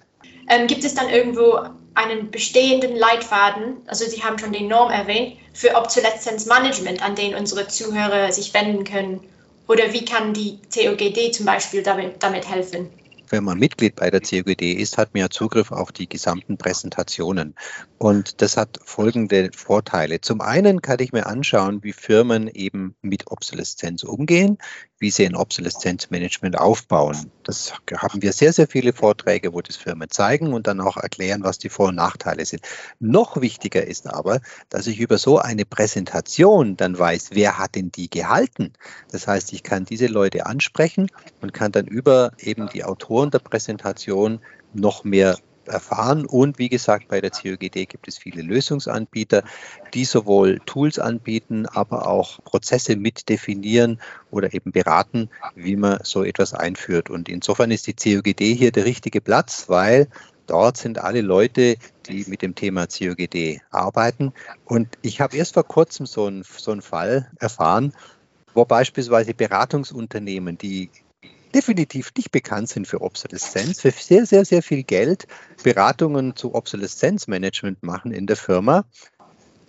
[0.49, 1.61] Ähm, gibt es dann irgendwo
[1.93, 7.69] einen bestehenden Leitfaden, also Sie haben schon die Norm erwähnt, für Obsoleszenzmanagement, an den unsere
[7.69, 9.21] Zuhörer sich wenden können?
[9.69, 12.89] Oder wie kann die COGD zum Beispiel damit, damit helfen?
[13.33, 17.55] Wenn man Mitglied bei der COGD ist, hat man ja Zugriff auf die gesamten Präsentationen.
[17.99, 20.21] Und das hat folgende Vorteile.
[20.21, 24.59] Zum einen kann ich mir anschauen, wie Firmen eben mit Obsoleszenz umgehen,
[25.03, 27.33] wie sie ein Obsoleszenzmanagement aufbauen.
[27.43, 31.43] Das haben wir sehr, sehr viele Vorträge, wo das Firmen zeigen und dann auch erklären,
[31.43, 32.63] was die Vor- und Nachteile sind.
[33.01, 37.91] Noch wichtiger ist aber, dass ich über so eine Präsentation dann weiß, wer hat denn
[37.91, 38.75] die gehalten.
[39.11, 43.41] Das heißt, ich kann diese Leute ansprechen und kann dann über eben die Autoren der
[43.41, 44.39] Präsentation
[44.73, 45.37] noch mehr
[45.69, 46.27] erfahren.
[46.27, 49.43] Und wie gesagt, bei der COGD gibt es viele Lösungsanbieter,
[49.95, 54.01] die sowohl Tools anbieten, aber auch Prozesse mitdefinieren
[54.31, 57.11] oder eben beraten, wie man so etwas einführt.
[57.11, 60.09] Und insofern ist die COGD hier der richtige Platz, weil
[60.47, 64.33] dort sind alle Leute, die mit dem Thema COGD arbeiten.
[64.65, 67.93] Und ich habe erst vor kurzem so einen, so einen Fall erfahren,
[68.55, 70.91] wo beispielsweise Beratungsunternehmen, die
[71.55, 75.27] definitiv nicht bekannt sind für Obsoleszenz, für sehr, sehr, sehr viel Geld
[75.63, 78.85] Beratungen zu Obsoleszenzmanagement machen in der Firma.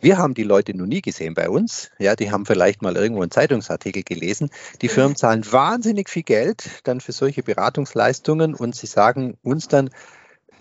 [0.02, 1.90] Wir haben die Leute noch nie gesehen bei uns.
[1.98, 4.50] Ja, die haben vielleicht mal irgendwo einen Zeitungsartikel gelesen.
[4.82, 9.92] Die Firmen zahlen wahnsinnig viel Geld dann für solche Beratungsleistungen und sie sagen uns dann,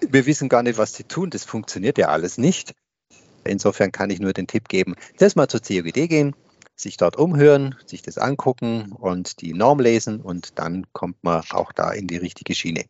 [0.01, 1.31] wir wissen gar nicht, was sie tun.
[1.31, 2.75] Das funktioniert ja alles nicht.
[3.45, 6.37] Insofern kann ich nur den Tipp geben, zuerst mal zur COGD gehen,
[6.77, 11.73] sich dort umhören, sich das angucken und die Norm lesen und dann kommt man auch
[11.73, 12.85] da in die richtige Schiene.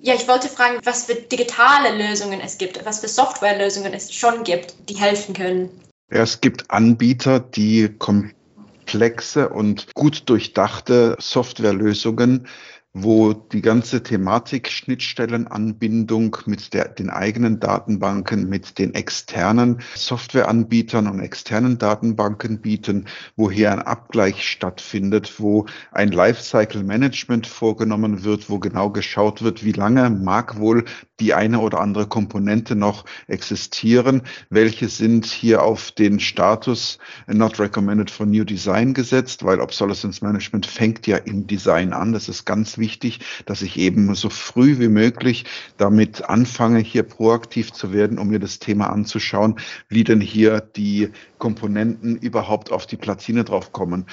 [0.00, 4.44] Ja, ich wollte fragen, was für digitale Lösungen es gibt, was für Softwarelösungen es schon
[4.44, 5.70] gibt, die helfen können.
[6.10, 12.46] Ja, es gibt Anbieter, die komplexe und gut durchdachte Softwarelösungen
[12.94, 21.18] wo die ganze Thematik Schnittstellenanbindung mit der, den eigenen Datenbanken, mit den externen Softwareanbietern und
[21.18, 28.60] externen Datenbanken bieten, wo hier ein Abgleich stattfindet, wo ein Lifecycle Management vorgenommen wird, wo
[28.60, 30.84] genau geschaut wird, wie lange mag wohl
[31.20, 38.10] die eine oder andere Komponente noch existieren, welche sind hier auf den Status Not Recommended
[38.10, 42.12] for New Design gesetzt, weil Obsolescence Management fängt ja im Design an.
[42.12, 45.44] Das ist ganz wichtig, dass ich eben so früh wie möglich
[45.76, 49.56] damit anfange, hier proaktiv zu werden, um mir das Thema anzuschauen,
[49.88, 51.10] wie denn hier die
[51.44, 54.06] Komponenten überhaupt auf die Platine draufkommen.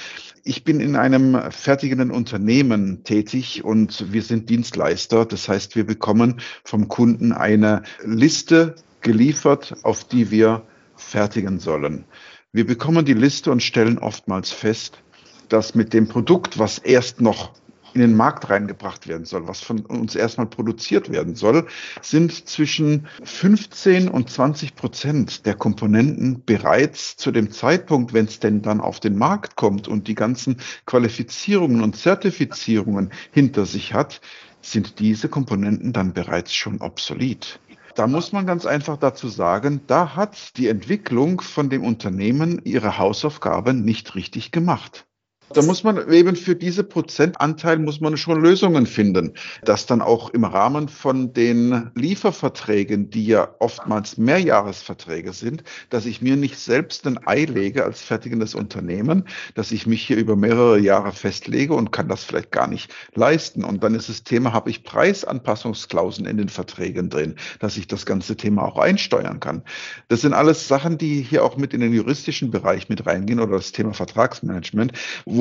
[0.44, 5.24] Ich bin in einem fertigenden Unternehmen tätig und wir sind Dienstleister.
[5.26, 10.64] Das heißt, wir bekommen vom Kunden eine Liste geliefert, auf die wir
[10.98, 12.04] fertigen sollen.
[12.52, 15.02] Wir bekommen die Liste und stellen oftmals fest,
[15.48, 17.54] dass mit dem Produkt, was erst noch
[17.94, 21.68] in den Markt reingebracht werden soll, was von uns erstmal produziert werden soll,
[22.02, 28.62] sind zwischen 15 und 20 Prozent der Komponenten bereits zu dem Zeitpunkt, wenn es denn
[28.62, 34.22] dann auf den Markt kommt und die ganzen Qualifizierungen und Zertifizierungen hinter sich hat,
[34.62, 37.60] sind diese Komponenten dann bereits schon obsolet.
[37.96, 42.98] Da muss man ganz einfach dazu sagen, da hat die Entwicklung von dem Unternehmen ihre
[42.98, 45.06] Hausaufgaben nicht richtig gemacht.
[45.54, 49.34] Da muss man eben für diese Prozentanteil muss man schon Lösungen finden,
[49.64, 56.22] dass dann auch im Rahmen von den Lieferverträgen, die ja oftmals Mehrjahresverträge sind, dass ich
[56.22, 59.26] mir nicht selbst ein Ei lege als fertigendes Unternehmen,
[59.56, 63.64] dass ich mich hier über mehrere Jahre festlege und kann das vielleicht gar nicht leisten.
[63.64, 68.06] Und dann ist das Thema, habe ich Preisanpassungsklauseln in den Verträgen drin, dass ich das
[68.06, 69.64] ganze Thema auch einsteuern kann.
[70.08, 73.58] Das sind alles Sachen, die hier auch mit in den juristischen Bereich mit reingehen oder
[73.58, 74.94] das Thema Vertragsmanagement.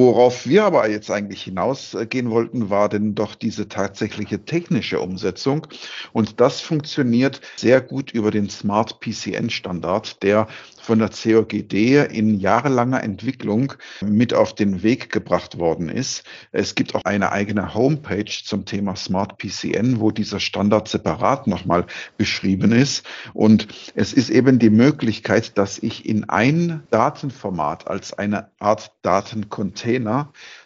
[0.02, 5.66] Worauf wir aber jetzt eigentlich hinausgehen wollten, war denn doch diese tatsächliche technische Umsetzung.
[6.14, 10.46] Und das funktioniert sehr gut über den Smart PCN Standard, der
[10.80, 16.24] von der COGD in jahrelanger Entwicklung mit auf den Weg gebracht worden ist.
[16.50, 21.84] Es gibt auch eine eigene Homepage zum Thema Smart PCN, wo dieser Standard separat nochmal
[22.16, 23.04] beschrieben ist.
[23.34, 29.89] Und es ist eben die Möglichkeit, dass ich in ein Datenformat als eine Art Datencontainer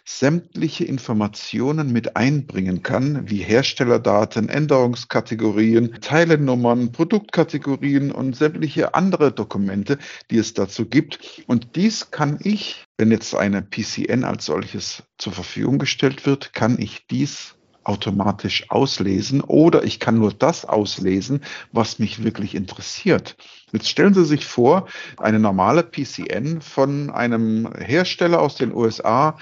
[0.03, 9.97] sämtliche Informationen mit einbringen kann, wie Herstellerdaten, Änderungskategorien, Teilenummern, Produktkategorien und sämtliche andere Dokumente,
[10.29, 11.43] die es dazu gibt.
[11.47, 16.77] Und dies kann ich, wenn jetzt eine PCN als solches zur Verfügung gestellt wird, kann
[16.79, 17.55] ich dies
[17.85, 23.37] automatisch auslesen oder ich kann nur das auslesen, was mich wirklich interessiert.
[23.71, 29.37] Jetzt stellen Sie sich vor, eine normale PCN von einem Hersteller aus den USA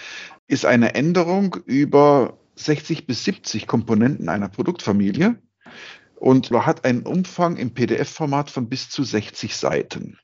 [0.48, 5.42] ist eine Änderung über 60 bis 70 Komponenten einer Produktfamilie
[6.16, 10.18] und hat einen Umfang im PDF-Format von bis zu 60 Seiten.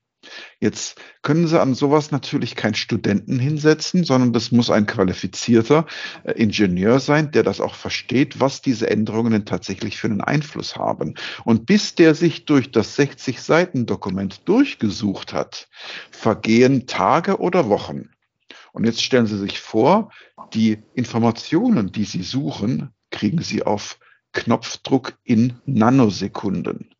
[0.59, 5.85] Jetzt können Sie an sowas natürlich keinen Studenten hinsetzen, sondern das muss ein qualifizierter
[6.23, 10.75] äh, Ingenieur sein, der das auch versteht, was diese Änderungen denn tatsächlich für einen Einfluss
[10.75, 11.15] haben.
[11.45, 15.69] Und bis der sich durch das 60-Seiten-Dokument durchgesucht hat,
[16.11, 18.09] vergehen Tage oder Wochen.
[18.73, 20.11] Und jetzt stellen Sie sich vor,
[20.53, 23.99] die Informationen, die Sie suchen, kriegen Sie auf
[24.33, 26.93] Knopfdruck in Nanosekunden.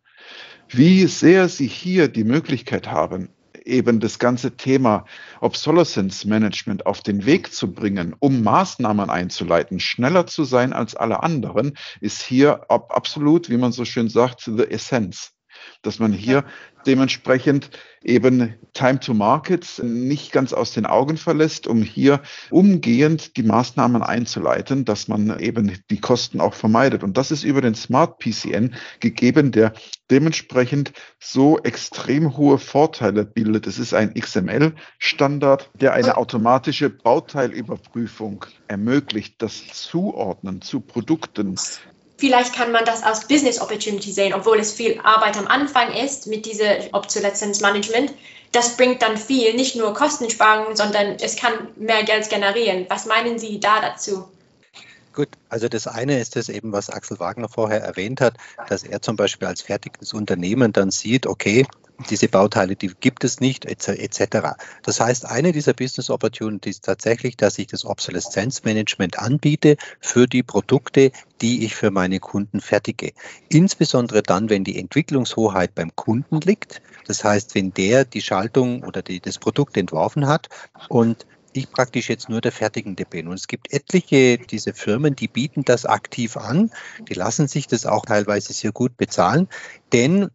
[0.72, 3.30] Wie sehr Sie hier die Möglichkeit haben,
[3.66, 5.06] eben das ganze Thema
[5.42, 11.24] Obsolescence Management auf den Weg zu bringen, um Maßnahmen einzuleiten, schneller zu sein als alle
[11.24, 15.32] anderen, ist hier absolut, wie man so schön sagt, the essence.
[15.82, 16.46] Dass man hier
[16.86, 17.70] dementsprechend
[18.04, 24.02] eben Time to Markets nicht ganz aus den Augen verlässt, um hier umgehend die Maßnahmen
[24.02, 27.04] einzuleiten, dass man eben die Kosten auch vermeidet.
[27.04, 29.74] Und das ist über den Smart PCN gegeben, der
[30.10, 33.68] dementsprechend so extrem hohe Vorteile bildet.
[33.68, 41.58] Es ist ein XML-Standard, der eine automatische Bauteilüberprüfung ermöglicht, das Zuordnen zu Produkten
[42.20, 46.28] Vielleicht kann man das als Business Opportunity sehen, obwohl es viel Arbeit am Anfang ist
[46.28, 48.14] mit dieser Obsoleszenzmanagement.
[48.52, 52.88] Das bringt dann viel, nicht nur Kostensparungen, sondern es kann mehr Geld generieren.
[52.90, 54.28] Was meinen Sie da dazu?
[55.14, 58.34] Gut, also das eine ist das eben, was Axel Wagner vorher erwähnt hat,
[58.68, 61.66] dass er zum Beispiel als fertiges Unternehmen dann sieht, okay,
[62.10, 64.56] diese Bauteile, die gibt es nicht, etc.
[64.84, 71.12] Das heißt, eine dieser Business Opportunities tatsächlich, dass ich das Obsoleszenzmanagement anbiete für die Produkte,
[71.42, 73.12] die ich für meine Kunden fertige.
[73.50, 76.82] Insbesondere dann, wenn die Entwicklungshoheit beim Kunden liegt.
[77.06, 80.48] Das heißt, wenn der die Schaltung oder die, das Produkt entworfen hat
[80.88, 83.28] und ich praktisch jetzt nur der Fertigende bin.
[83.28, 86.72] Und es gibt etliche diese Firmen, die bieten das aktiv an.
[87.08, 89.48] Die lassen sich das auch teilweise sehr gut bezahlen,
[89.92, 90.30] denn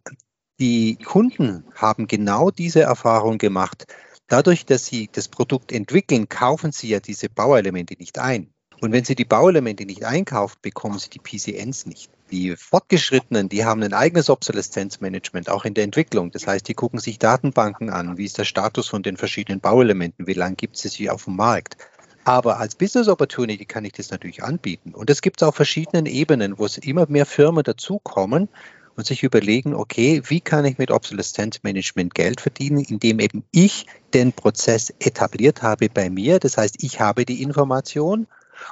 [0.61, 3.87] die Kunden haben genau diese Erfahrung gemacht.
[4.29, 8.51] Dadurch, dass sie das Produkt entwickeln, kaufen sie ja diese Bauelemente nicht ein.
[8.81, 12.11] Und wenn sie die Bauelemente nicht einkaufen, bekommen sie die PCNs nicht.
[12.31, 16.31] Die Fortgeschrittenen, die haben ein eigenes Obsoleszenzmanagement, auch in der Entwicklung.
[16.31, 20.27] Das heißt, die gucken sich Datenbanken an, wie ist der Status von den verschiedenen Bauelementen,
[20.27, 21.77] wie lange gibt es sie auf dem Markt.
[22.25, 24.95] Aber als Business Opportunity kann ich das natürlich anbieten.
[24.95, 28.49] Und es gibt es auf verschiedenen Ebenen, wo es immer mehr Firmen dazukommen
[28.97, 34.33] und sich überlegen, okay, wie kann ich mit Obsoleszenzmanagement Geld verdienen, indem eben ich den
[34.33, 36.39] Prozess etabliert habe bei mir.
[36.39, 38.27] Das heißt, ich habe die Information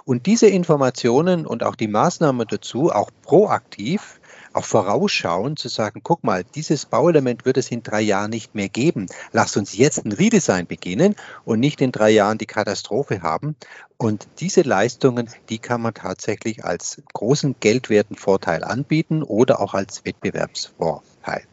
[0.05, 4.21] und diese Informationen und auch die Maßnahmen dazu, auch proaktiv,
[4.55, 8.69] auch vorausschauen, zu sagen, guck mal, dieses Bauelement wird es in drei Jahren nicht mehr
[8.69, 9.07] geben.
[9.33, 13.57] Lass uns jetzt ein Redesign beginnen und nicht in drei Jahren die Katastrophe haben.
[13.97, 20.05] Und diese Leistungen, die kann man tatsächlich als großen geldwerten Vorteil anbieten oder auch als
[20.05, 21.47] Wettbewerbsvorteil.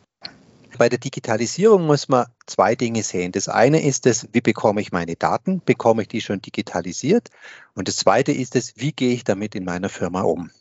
[0.78, 3.34] Bei der Digitalisierung muss man zwei Dinge sehen.
[3.34, 5.62] Das eine ist es, wie bekomme ich meine Daten?
[5.66, 7.30] Bekomme ich die schon digitalisiert?
[7.76, 10.52] Und das zweite ist es, wie gehe ich damit in meiner Firma um?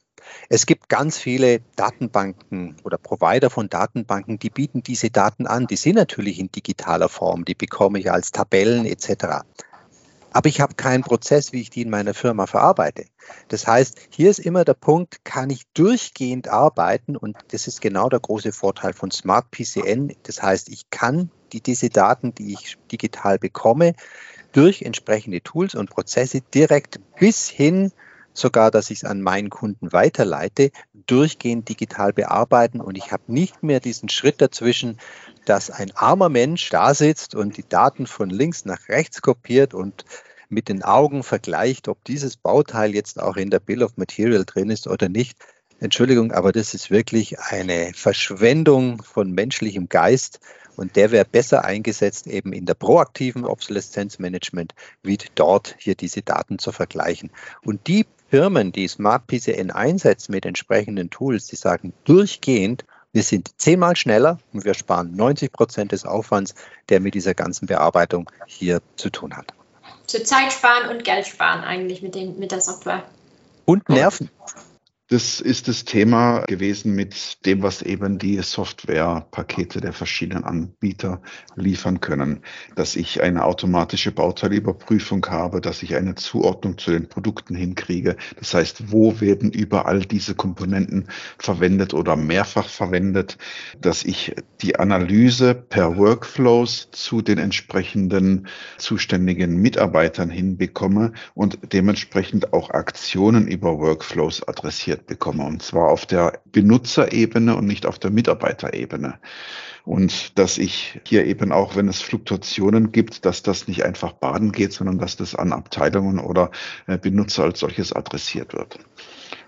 [0.48, 5.66] Es gibt ganz viele Datenbanken oder Provider von Datenbanken, die bieten diese Daten an.
[5.66, 9.42] Die sind natürlich in digitaler Form, die bekomme ich als Tabellen etc.
[10.32, 13.06] aber ich habe keinen Prozess, wie ich die in meiner Firma verarbeite.
[13.48, 18.08] Das heißt, hier ist immer der Punkt, kann ich durchgehend arbeiten und das ist genau
[18.08, 20.14] der große Vorteil von Smart PCN.
[20.22, 23.94] Das heißt, ich kann die, diese Daten, die ich digital bekomme,
[24.52, 27.92] durch entsprechende Tools und Prozesse direkt bis hin
[28.38, 30.70] sogar, dass ich es an meinen Kunden weiterleite,
[31.06, 34.98] durchgehend digital bearbeiten und ich habe nicht mehr diesen Schritt dazwischen,
[35.44, 40.04] dass ein armer Mensch da sitzt und die Daten von links nach rechts kopiert und
[40.48, 44.70] mit den Augen vergleicht, ob dieses Bauteil jetzt auch in der Bill of Material drin
[44.70, 45.38] ist oder nicht.
[45.80, 50.40] Entschuldigung, aber das ist wirklich eine Verschwendung von menschlichem Geist
[50.74, 56.58] und der wäre besser eingesetzt eben in der proaktiven Obsoleszenzmanagement, wie dort hier diese Daten
[56.58, 57.30] zu vergleichen.
[57.62, 63.58] Und die Firmen, die Smart PCN einsetzen mit entsprechenden Tools, die sagen durchgehend, wir sind
[63.58, 66.54] zehnmal schneller und wir sparen 90 Prozent des Aufwands,
[66.90, 69.54] der mit dieser ganzen Bearbeitung hier zu tun hat.
[70.06, 73.02] Zur Zeit sparen und Geld sparen eigentlich mit, den, mit der Software.
[73.64, 74.30] Und Nerven.
[75.10, 81.22] Das ist das Thema gewesen mit dem, was eben die Softwarepakete der verschiedenen Anbieter
[81.56, 82.42] liefern können.
[82.76, 88.16] Dass ich eine automatische Bauteilüberprüfung habe, dass ich eine Zuordnung zu den Produkten hinkriege.
[88.38, 93.38] Das heißt, wo werden überall diese Komponenten verwendet oder mehrfach verwendet,
[93.80, 98.46] dass ich die Analyse per Workflows zu den entsprechenden
[98.76, 105.44] zuständigen Mitarbeitern hinbekomme und dementsprechend auch Aktionen über Workflows adressiert adressiert bekomme.
[105.44, 109.18] Und zwar auf der Benutzerebene und nicht auf der Mitarbeiterebene.
[109.84, 114.52] Und dass ich hier eben auch, wenn es Fluktuationen gibt, dass das nicht einfach baden
[114.52, 116.50] geht, sondern dass das an Abteilungen oder
[116.86, 118.78] äh, Benutzer als solches adressiert wird.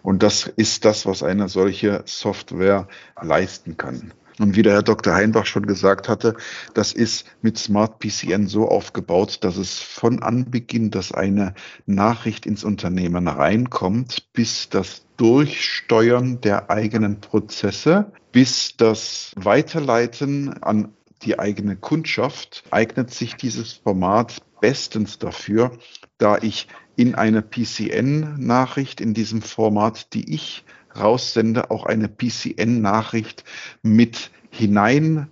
[0.03, 2.89] Und das ist das, was eine solche Software
[3.21, 4.15] leisten kann.
[4.41, 5.15] Und wie der Herr Dr.
[5.15, 6.35] Heinbach schon gesagt hatte,
[6.73, 11.53] das ist mit Smart PCN so aufgebaut, dass es von Anbeginn, dass eine
[11.85, 21.39] Nachricht ins Unternehmen reinkommt, bis das Durchsteuern der eigenen Prozesse, bis das Weiterleiten an die
[21.39, 25.73] eigene Kundschaft, eignet sich dieses Format bestens dafür,
[26.17, 26.67] da ich
[26.97, 30.65] in einer PCN-Nachricht in diesem Format, die ich
[30.99, 33.45] raussende, auch eine PCN-Nachricht
[33.83, 35.29] mit hineingeben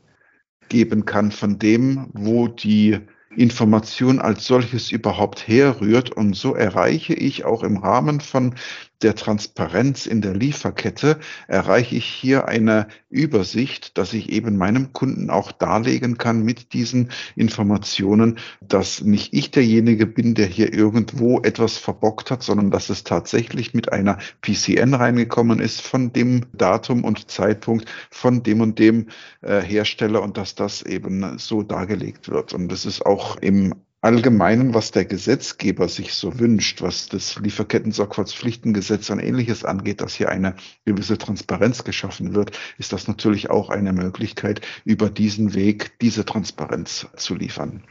[1.05, 3.01] kann von dem, wo die
[3.37, 6.11] Information als solches überhaupt herrührt.
[6.11, 8.55] Und so erreiche ich auch im Rahmen von
[9.03, 15.31] der Transparenz in der Lieferkette erreiche ich hier eine Übersicht, dass ich eben meinem Kunden
[15.31, 21.77] auch darlegen kann mit diesen Informationen, dass nicht ich derjenige bin, der hier irgendwo etwas
[21.77, 27.31] verbockt hat, sondern dass es tatsächlich mit einer PCN reingekommen ist von dem Datum und
[27.31, 29.07] Zeitpunkt von dem und dem
[29.43, 32.53] äh, Hersteller und dass das eben so dargelegt wird.
[32.53, 39.11] Und das ist auch im Allgemeinen, was der Gesetzgeber sich so wünscht, was das Lieferketten-Sorgfaltspflichtengesetz
[39.11, 43.93] und ähnliches angeht, dass hier eine gewisse Transparenz geschaffen wird, ist das natürlich auch eine
[43.93, 47.83] Möglichkeit, über diesen Weg diese Transparenz zu liefern.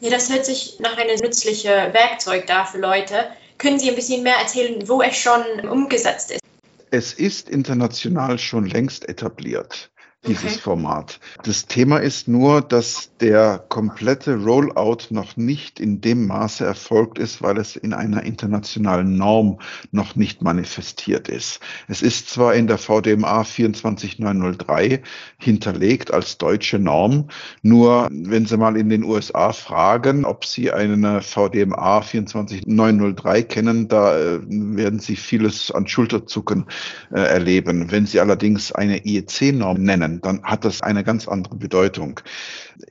[0.00, 3.26] Ja, das hört sich nach einem nützlichen Werkzeug da für Leute.
[3.58, 6.40] Können Sie ein bisschen mehr erzählen, wo es schon umgesetzt ist?
[6.90, 9.90] Es ist international schon längst etabliert
[10.26, 10.60] dieses okay.
[10.60, 11.18] Format.
[11.44, 17.42] Das Thema ist nur, dass der komplette Rollout noch nicht in dem Maße erfolgt ist,
[17.42, 19.58] weil es in einer internationalen Norm
[19.92, 21.60] noch nicht manifestiert ist.
[21.88, 25.02] Es ist zwar in der VDMA 24903
[25.38, 27.28] hinterlegt als deutsche Norm,
[27.62, 34.18] nur wenn Sie mal in den USA fragen, ob Sie eine VDMA 24903 kennen, da
[34.18, 36.66] äh, werden Sie vieles an Schulterzucken
[37.10, 37.90] äh, erleben.
[37.90, 42.20] Wenn Sie allerdings eine IEC-Norm nennen, nennen, dann hat das eine ganz andere Bedeutung.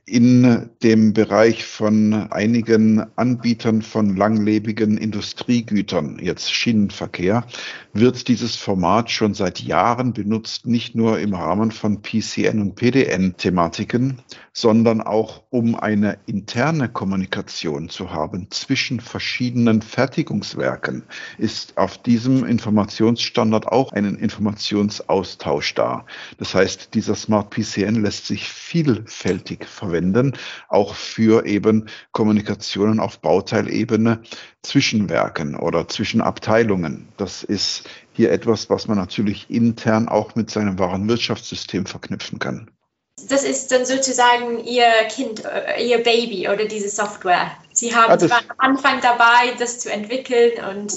[0.06, 7.44] In dem Bereich von einigen Anbietern von langlebigen Industriegütern, jetzt Schienenverkehr,
[7.92, 14.18] wird dieses Format schon seit Jahren benutzt, nicht nur im Rahmen von PCN und PDN-Thematiken,
[14.52, 21.02] sondern auch um eine interne Kommunikation zu haben zwischen verschiedenen Fertigungswerken,
[21.38, 26.04] ist auf diesem Informationsstandard auch ein Informationsaustausch da.
[26.38, 30.36] Das heißt, dieser Smart PCN lässt sich vielfältig verwenden,
[30.68, 34.22] auch für eben Kommunikationen auf Bauteilebene
[34.62, 37.08] zwischen Werken oder zwischen Abteilungen.
[37.16, 37.82] Das ist
[38.12, 42.70] hier etwas, was man natürlich intern auch mit seinem Warenwirtschaftssystem verknüpfen kann.
[43.28, 47.50] Das ist dann sozusagen Ihr Kind, äh, Ihr Baby oder diese Software.
[47.72, 50.94] Sie haben ja, am Anfang dabei, das zu entwickeln und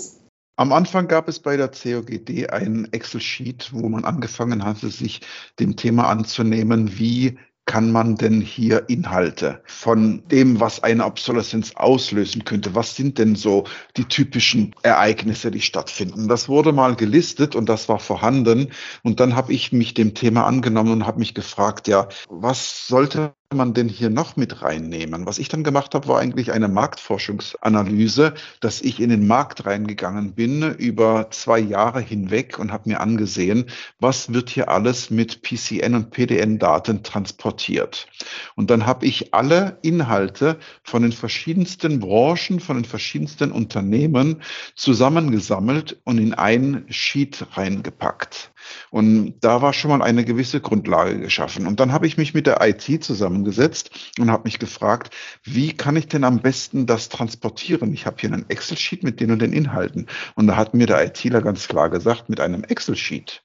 [0.56, 5.22] am Anfang gab es bei der COGD ein Excel-Sheet, wo man angefangen hatte, sich
[5.60, 12.44] dem Thema anzunehmen, wie kann man denn hier Inhalte von dem, was eine Obsoleszenz auslösen
[12.44, 12.76] könnte?
[12.76, 13.64] Was sind denn so
[13.96, 16.28] die typischen Ereignisse, die stattfinden?
[16.28, 18.72] Das wurde mal gelistet und das war vorhanden.
[19.02, 23.34] Und dann habe ich mich dem Thema angenommen und habe mich gefragt, ja, was sollte
[23.54, 25.26] man denn hier noch mit reinnehmen?
[25.26, 30.34] Was ich dann gemacht habe, war eigentlich eine Marktforschungsanalyse, dass ich in den Markt reingegangen
[30.34, 33.66] bin über zwei Jahre hinweg und habe mir angesehen,
[34.00, 38.08] was wird hier alles mit PCN und PDN-Daten transportiert.
[38.56, 44.42] Und dann habe ich alle Inhalte von den verschiedensten Branchen, von den verschiedensten Unternehmen
[44.76, 48.53] zusammengesammelt und in ein Sheet reingepackt.
[48.90, 51.68] Und da war schon mal eine gewisse Grundlage geschaffen.
[51.68, 55.96] Und dann habe ich mich mit der IT zusammengesetzt und habe mich gefragt, wie kann
[55.96, 57.94] ich denn am besten das transportieren?
[57.94, 60.08] Ich habe hier einen Excel-Sheet mit den und den Inhalten.
[60.36, 63.44] Und da hat mir der ITler ganz klar gesagt, mit einem Excel-Sheet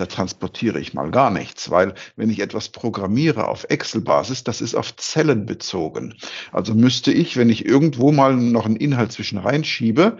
[0.00, 4.74] da transportiere ich mal gar nichts, weil wenn ich etwas programmiere auf Excel-Basis, das ist
[4.74, 6.14] auf Zellen bezogen.
[6.52, 10.16] Also müsste ich, wenn ich irgendwo mal noch einen Inhalt zwischen reinschiebe,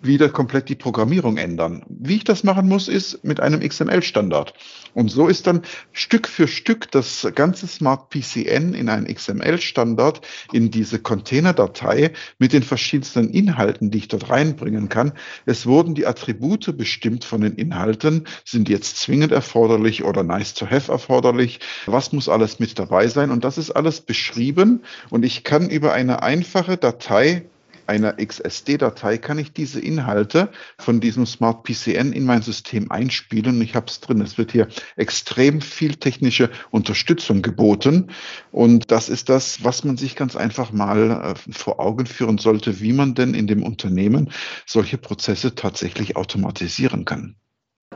[0.00, 1.84] wieder komplett die Programmierung ändern.
[1.88, 4.54] Wie ich das machen muss, ist mit einem XML-Standard.
[4.94, 10.20] Und so ist dann Stück für Stück das ganze Smart PCN in einen XML-Standard
[10.52, 15.12] in diese Container-Datei mit den verschiedensten Inhalten, die ich dort reinbringen kann.
[15.44, 20.66] Es wurden die Attribute bestimmt von den Inhalten, sind jetzt zwingend erforderlich oder nice to
[20.66, 21.60] have erforderlich.
[21.86, 23.30] Was muss alles mit dabei sein?
[23.30, 27.46] Und das ist alles beschrieben und ich kann über eine einfache Datei
[27.88, 33.74] einer XSD-Datei kann ich diese Inhalte von diesem Smart PCN in mein System einspielen ich
[33.74, 34.20] habe es drin.
[34.20, 38.10] Es wird hier extrem viel technische Unterstützung geboten
[38.52, 42.80] und das ist das, was man sich ganz einfach mal äh, vor Augen führen sollte,
[42.80, 44.30] wie man denn in dem Unternehmen
[44.66, 47.36] solche Prozesse tatsächlich automatisieren kann.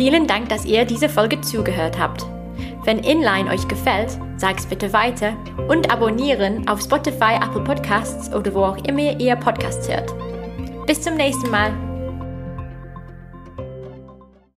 [0.00, 2.24] Vielen Dank, dass ihr diese Folge zugehört habt.
[2.86, 5.36] Wenn Inline euch gefällt, sag's bitte weiter
[5.68, 10.10] und abonnieren auf Spotify, Apple Podcasts oder wo auch immer ihr Podcasts hört.
[10.86, 11.74] Bis zum nächsten Mal.